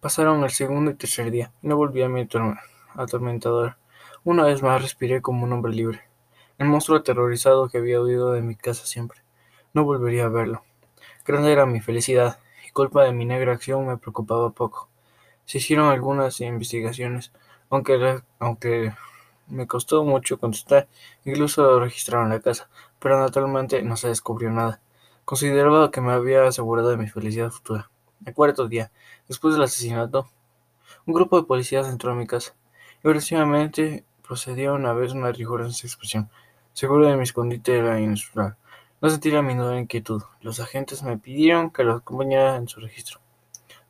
Pasaron 0.00 0.42
el 0.44 0.50
segundo 0.50 0.90
y 0.90 0.94
tercer 0.94 1.30
día, 1.30 1.52
y 1.62 1.68
no 1.68 1.76
volví 1.76 2.02
a 2.02 2.08
mi 2.08 2.26
atormentador. 2.94 3.76
Una 4.24 4.44
vez 4.44 4.62
más 4.62 4.80
respiré 4.80 5.20
como 5.20 5.44
un 5.44 5.52
hombre 5.52 5.72
libre. 5.72 6.02
El 6.56 6.68
monstruo 6.68 6.98
aterrorizado 6.98 7.68
que 7.68 7.78
había 7.78 8.00
huido 8.00 8.32
de 8.32 8.42
mi 8.42 8.56
casa 8.56 8.86
siempre. 8.86 9.20
No 9.74 9.84
volvería 9.84 10.24
a 10.24 10.28
verlo. 10.28 10.62
Grande 11.26 11.52
era 11.52 11.66
mi 11.66 11.80
felicidad, 11.80 12.38
y 12.66 12.70
culpa 12.70 13.04
de 13.04 13.12
mi 13.12 13.26
negra 13.26 13.52
acción 13.52 13.86
me 13.86 13.98
preocupaba 13.98 14.50
poco. 14.50 14.88
Se 15.44 15.58
hicieron 15.58 15.90
algunas 15.90 16.40
investigaciones, 16.40 17.32
aunque, 17.70 18.22
aunque 18.38 18.94
me 19.48 19.66
costó 19.66 20.04
mucho 20.04 20.38
contestar, 20.38 20.88
incluso 21.24 21.80
registraron 21.80 22.28
la 22.28 22.40
casa, 22.40 22.68
pero 22.98 23.18
naturalmente 23.18 23.82
no 23.82 23.96
se 23.96 24.08
descubrió 24.08 24.50
nada. 24.50 24.80
Consideraba 25.24 25.90
que 25.90 26.00
me 26.00 26.12
había 26.12 26.46
asegurado 26.46 26.90
de 26.90 26.96
mi 26.96 27.08
felicidad 27.08 27.50
futura. 27.50 27.90
El 28.24 28.34
cuarto 28.34 28.68
día, 28.68 28.90
después 29.28 29.54
del 29.54 29.62
asesinato, 29.62 30.28
un 31.06 31.14
grupo 31.14 31.40
de 31.40 31.46
policías 31.46 31.88
entró 31.88 32.12
a 32.12 32.14
mi 32.14 32.26
casa 32.26 32.54
y 32.98 33.02
progresivamente 33.02 34.04
procedió 34.26 34.74
una 34.74 34.92
vez 34.92 35.12
una 35.12 35.32
rigurosa 35.32 35.86
expresión. 35.86 36.28
Seguro 36.72 37.06
de 37.06 37.16
mi 37.16 37.22
escondite 37.22 37.78
era 37.78 38.00
inusual. 38.00 38.56
No 39.00 39.10
sentí 39.10 39.30
la 39.30 39.42
menor 39.42 39.76
inquietud. 39.76 40.22
Los 40.40 40.60
agentes 40.60 41.02
me 41.02 41.18
pidieron 41.18 41.70
que 41.70 41.84
los 41.84 42.00
acompañara 42.00 42.56
en 42.56 42.68
su 42.68 42.80
registro. 42.80 43.20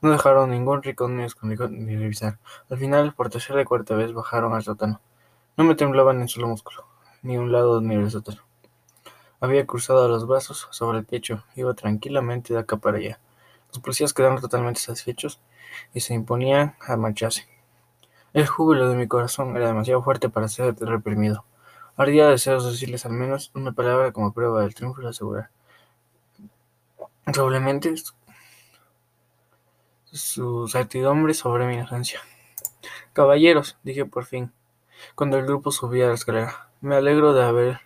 No 0.01 0.11
dejaron 0.11 0.51
ningún 0.51 0.83
rincón 0.83 1.17
ni 1.17 1.25
escondido 1.25 1.69
ni 1.69 1.97
revisar. 1.97 2.39
Al 2.71 2.79
final, 2.79 3.15
por 3.15 3.31
tercera 3.31 3.61
y 3.61 3.65
cuarta 3.65 3.95
vez, 3.97 4.13
bajaron 4.13 4.53
al 4.53 4.63
sótano. 4.63 5.01
No 5.59 5.65
me 5.65 5.75
temblaba 5.75 6.13
ni 6.13 6.21
un 6.21 6.29
solo 6.29 6.47
músculo, 6.47 6.87
ni 7.23 7.37
un 7.37 7.51
lado 7.51 7.81
ni 7.81 7.97
el 7.97 8.09
sótano. 8.13 8.43
Había 9.41 9.67
cruzado 9.67 10.07
los 10.07 10.25
brazos 10.25 10.69
sobre 10.71 10.99
el 10.99 11.05
pecho, 11.05 11.43
iba 11.57 11.75
tranquilamente 11.75 12.55
de 12.55 12.61
acá 12.61 12.77
para 12.77 12.99
allá. 12.99 13.19
Los 13.71 13.81
policías 13.81 14.15
quedaron 14.15 14.41
totalmente 14.41 14.79
satisfechos 14.79 15.41
y 15.93 15.99
se 15.99 16.15
imponían 16.15 16.77
a 16.87 16.97
marcharse. 16.97 17.49
El 18.33 18.47
júbilo 18.47 18.89
de 18.89 18.95
mi 18.95 19.09
corazón 19.09 19.57
era 19.57 19.67
demasiado 19.67 20.01
fuerte 20.01 20.29
para 20.29 20.47
ser 20.47 20.77
reprimido. 20.79 21.45
Ardía 21.97 22.29
deseos 22.29 22.65
decirles 22.65 23.05
al 23.05 23.15
menos 23.15 23.51
una 23.53 23.73
palabra 23.73 24.13
como 24.13 24.33
prueba 24.33 24.61
del 24.61 24.77
triunfo 24.77 25.01
y 25.01 25.05
la 25.05 25.11
asegurar. 25.11 25.51
Probablemente 27.25 27.93
su 30.13 30.69
certidumbre 30.69 31.35
sobre 31.35 31.67
mi 31.67 31.75
inocencia. 31.75 32.21
Caballeros, 33.13 33.77
dije 33.83 34.05
por 34.05 34.25
fin, 34.25 34.53
cuando 35.15 35.39
el 35.39 35.47
grupo 35.47 35.71
subía 35.71 36.07
a 36.07 36.09
la 36.09 36.15
escalera, 36.15 36.69
me 36.81 36.97
alegro 36.97 37.33
de 37.35 37.45
haber 37.45 37.81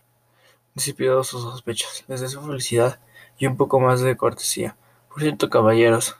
disipado 0.74 1.24
sus 1.24 1.42
sospechas. 1.42 2.04
Les 2.08 2.20
deseo 2.20 2.42
felicidad 2.42 3.00
y 3.38 3.46
un 3.46 3.56
poco 3.56 3.80
más 3.80 4.00
de 4.00 4.16
cortesía. 4.16 4.76
Por 5.08 5.22
cierto, 5.22 5.50
caballeros, 5.50 6.16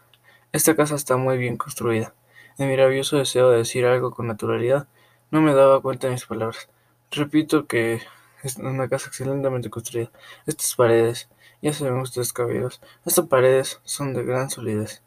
esta 0.52 0.76
casa 0.76 0.94
está 0.94 1.16
muy 1.16 1.38
bien 1.38 1.57
construida. 1.57 2.14
En 2.59 2.68
mi 2.68 2.76
rabioso 2.76 3.16
deseo 3.16 3.50
de 3.50 3.59
decir 3.59 3.87
algo 3.87 4.11
con 4.11 4.26
naturalidad, 4.26 4.87
no 5.31 5.40
me 5.40 5.55
daba 5.55 5.81
cuenta 5.81 6.07
de 6.07 6.14
mis 6.14 6.26
palabras. 6.26 6.68
Repito 7.11 7.66
que 7.66 8.02
es 8.42 8.57
una 8.57 8.88
casa 8.88 9.09
excelentemente 9.09 9.70
construida. 9.70 10.11
Estas 10.46 10.74
paredes, 10.74 11.28
ya 11.62 11.72
saben 11.72 11.98
ustedes, 12.00 12.33
caballeros, 12.33 12.81
estas 13.07 13.26
paredes 13.26 13.81
son 13.85 14.12
de 14.14 14.24
gran 14.24 14.50
solidez. 14.50 15.02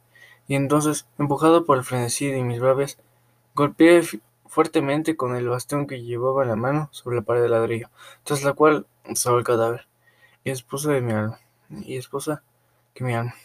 Y 0.48 0.56
entonces, 0.56 1.08
empujado 1.18 1.66
por 1.66 1.78
el 1.78 1.84
frenesí 1.84 2.28
de 2.28 2.42
mis 2.44 2.60
braves, 2.60 2.98
golpeé 3.54 4.02
fuertemente 4.56 5.18
con 5.18 5.36
el 5.36 5.50
bastón 5.50 5.86
que 5.86 6.02
llevaba 6.02 6.44
en 6.44 6.48
la 6.48 6.56
mano 6.56 6.88
sobre 6.94 7.18
la 7.18 7.24
pared 7.24 7.42
de 7.42 7.50
ladrillo, 7.50 7.90
tras 8.24 8.42
la 8.42 8.54
cual 8.54 8.88
estaba 9.04 9.38
el 9.38 9.44
cadáver, 9.44 9.86
y 10.46 10.50
esposa 10.50 10.94
de 10.94 11.02
mi 11.02 11.12
alma, 11.12 11.42
y 11.70 11.98
esposa 11.98 12.42
que 12.94 13.04
mi 13.04 13.14
alma. 13.14 13.36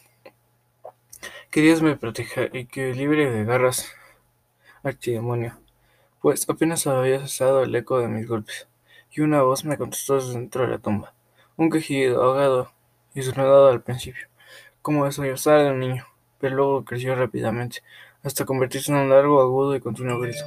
Que 1.51 1.63
Dios 1.63 1.83
me 1.83 1.97
proteja 1.97 2.43
y 2.53 2.67
que 2.67 2.95
libre 2.95 3.29
de 3.29 3.45
garras 3.45 3.93
archidemonio, 4.85 5.59
pues 6.23 6.49
apenas 6.49 6.87
había 6.87 7.19
cesado 7.19 7.65
el 7.65 7.75
eco 7.75 7.99
de 7.99 8.07
mis 8.07 8.29
golpes, 8.29 8.69
y 9.11 9.23
una 9.23 9.43
voz 9.43 9.65
me 9.65 9.77
contestó 9.77 10.15
desde 10.15 10.35
dentro 10.35 10.63
de 10.63 10.69
la 10.69 10.79
tumba, 10.79 11.13
un 11.57 11.71
quejido 11.71 12.23
ahogado 12.23 12.71
y 13.15 13.23
sonado 13.23 13.67
al 13.67 13.83
principio, 13.83 14.29
como 14.81 15.07
de 15.07 15.11
sollozar 15.11 15.65
de 15.65 15.73
un 15.73 15.81
niño 15.81 16.07
pero 16.39 16.57
luego 16.57 16.85
creció 16.85 17.17
rápidamente, 17.17 17.83
hasta 18.23 18.45
convertirse 18.45 18.93
en 18.93 18.99
un 18.99 19.11
largo, 19.11 19.41
agudo 19.41 19.77
y 19.77 19.81
continuo 19.81 20.21
grito. 20.21 20.45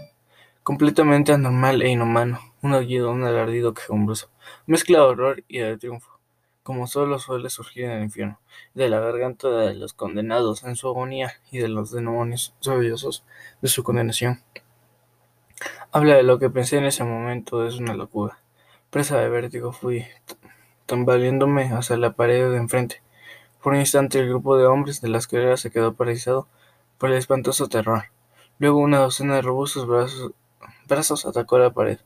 Completamente 0.63 1.33
anormal 1.33 1.81
e 1.81 1.89
inhumano, 1.89 2.39
un 2.61 2.73
aullido, 2.73 3.11
un 3.11 3.25
alardido 3.25 3.73
quejumbroso, 3.73 4.29
mezcla 4.65 4.99
de 4.99 5.03
horror 5.03 5.43
y 5.49 5.59
de 5.59 5.77
triunfo, 5.77 6.17
como 6.63 6.87
solo 6.87 7.19
suele 7.19 7.49
surgir 7.49 7.83
en 7.83 7.91
el 7.91 8.03
infierno, 8.03 8.39
de 8.73 8.87
la 8.87 9.01
garganta 9.01 9.49
de 9.49 9.73
los 9.73 9.91
condenados 9.91 10.63
en 10.63 10.77
su 10.77 10.87
agonía 10.87 11.33
y 11.51 11.57
de 11.57 11.67
los 11.67 11.91
demonios 11.91 12.55
sollozos 12.61 13.25
de 13.61 13.67
su 13.67 13.83
condenación. 13.83 14.41
Habla 15.91 16.15
de 16.15 16.23
lo 16.23 16.39
que 16.39 16.49
pensé 16.49 16.77
en 16.77 16.85
ese 16.85 17.03
momento, 17.03 17.67
es 17.67 17.75
una 17.75 17.93
locura. 17.93 18.39
Presa 18.89 19.19
de 19.19 19.27
vértigo 19.27 19.73
fui, 19.73 20.05
tambaleándome 20.85 21.73
hacia 21.73 21.97
la 21.97 22.13
pared 22.13 22.49
de 22.49 22.55
enfrente. 22.55 23.03
Por 23.61 23.73
un 23.73 23.79
instante 23.79 24.19
el 24.19 24.29
grupo 24.29 24.55
de 24.55 24.65
hombres 24.65 25.01
de 25.01 25.09
la 25.09 25.17
escalera 25.17 25.57
se 25.57 25.71
quedó 25.71 25.93
paralizado 25.93 26.47
por 26.97 27.09
el 27.09 27.17
espantoso 27.17 27.67
terror. 27.67 28.05
Luego 28.59 28.79
una 28.79 28.99
docena 28.99 29.35
de 29.35 29.41
robustos 29.41 29.87
brazos, 29.87 30.31
atacó 31.25 31.57
la 31.57 31.73
pared, 31.73 31.99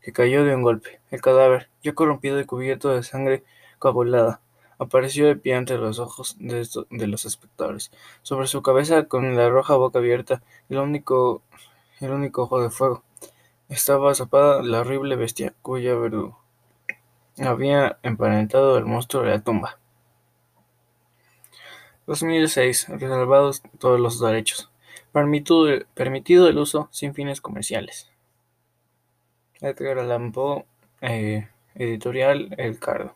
que 0.00 0.12
cayó 0.12 0.44
de 0.44 0.54
un 0.54 0.62
golpe. 0.62 1.00
El 1.10 1.20
cadáver, 1.20 1.68
ya 1.82 1.94
corrompido 1.94 2.40
y 2.40 2.44
cubierto 2.44 2.90
de 2.90 3.02
sangre 3.02 3.44
coagulada, 3.78 4.40
apareció 4.78 5.26
de 5.26 5.36
pie 5.36 5.54
ante 5.54 5.78
los 5.78 5.98
ojos 5.98 6.36
de, 6.38 7.06
los 7.06 7.24
espectadores. 7.24 7.90
Sobre 8.22 8.46
su 8.46 8.62
cabeza, 8.62 9.04
con 9.04 9.36
la 9.36 9.48
roja 9.48 9.76
boca 9.76 9.98
abierta 9.98 10.42
el 10.68 10.78
único, 10.78 11.42
el 12.00 12.10
único 12.10 12.42
ojo 12.42 12.60
de 12.62 12.70
fuego, 12.70 13.02
estaba 13.68 14.14
zapada 14.14 14.62
la 14.62 14.80
horrible 14.80 15.16
bestia 15.16 15.54
cuya 15.62 15.94
verdugo 15.94 16.42
había 17.38 17.98
emparentado 18.02 18.76
el 18.78 18.84
monstruo 18.84 19.22
de 19.22 19.30
la 19.30 19.40
tumba. 19.40 19.78
2006. 22.06 22.88
Reservados 22.88 23.62
todos 23.78 24.00
los 24.00 24.20
derechos. 24.20 24.71
Permitido, 25.12 26.48
el 26.48 26.58
uso 26.58 26.88
sin 26.90 27.14
fines 27.14 27.40
comerciales. 27.40 28.10
Edgar 29.60 29.98
Allan 29.98 30.32
eh, 31.02 31.48
editorial 31.74 32.54
El 32.56 32.78
Cardo. 32.78 33.14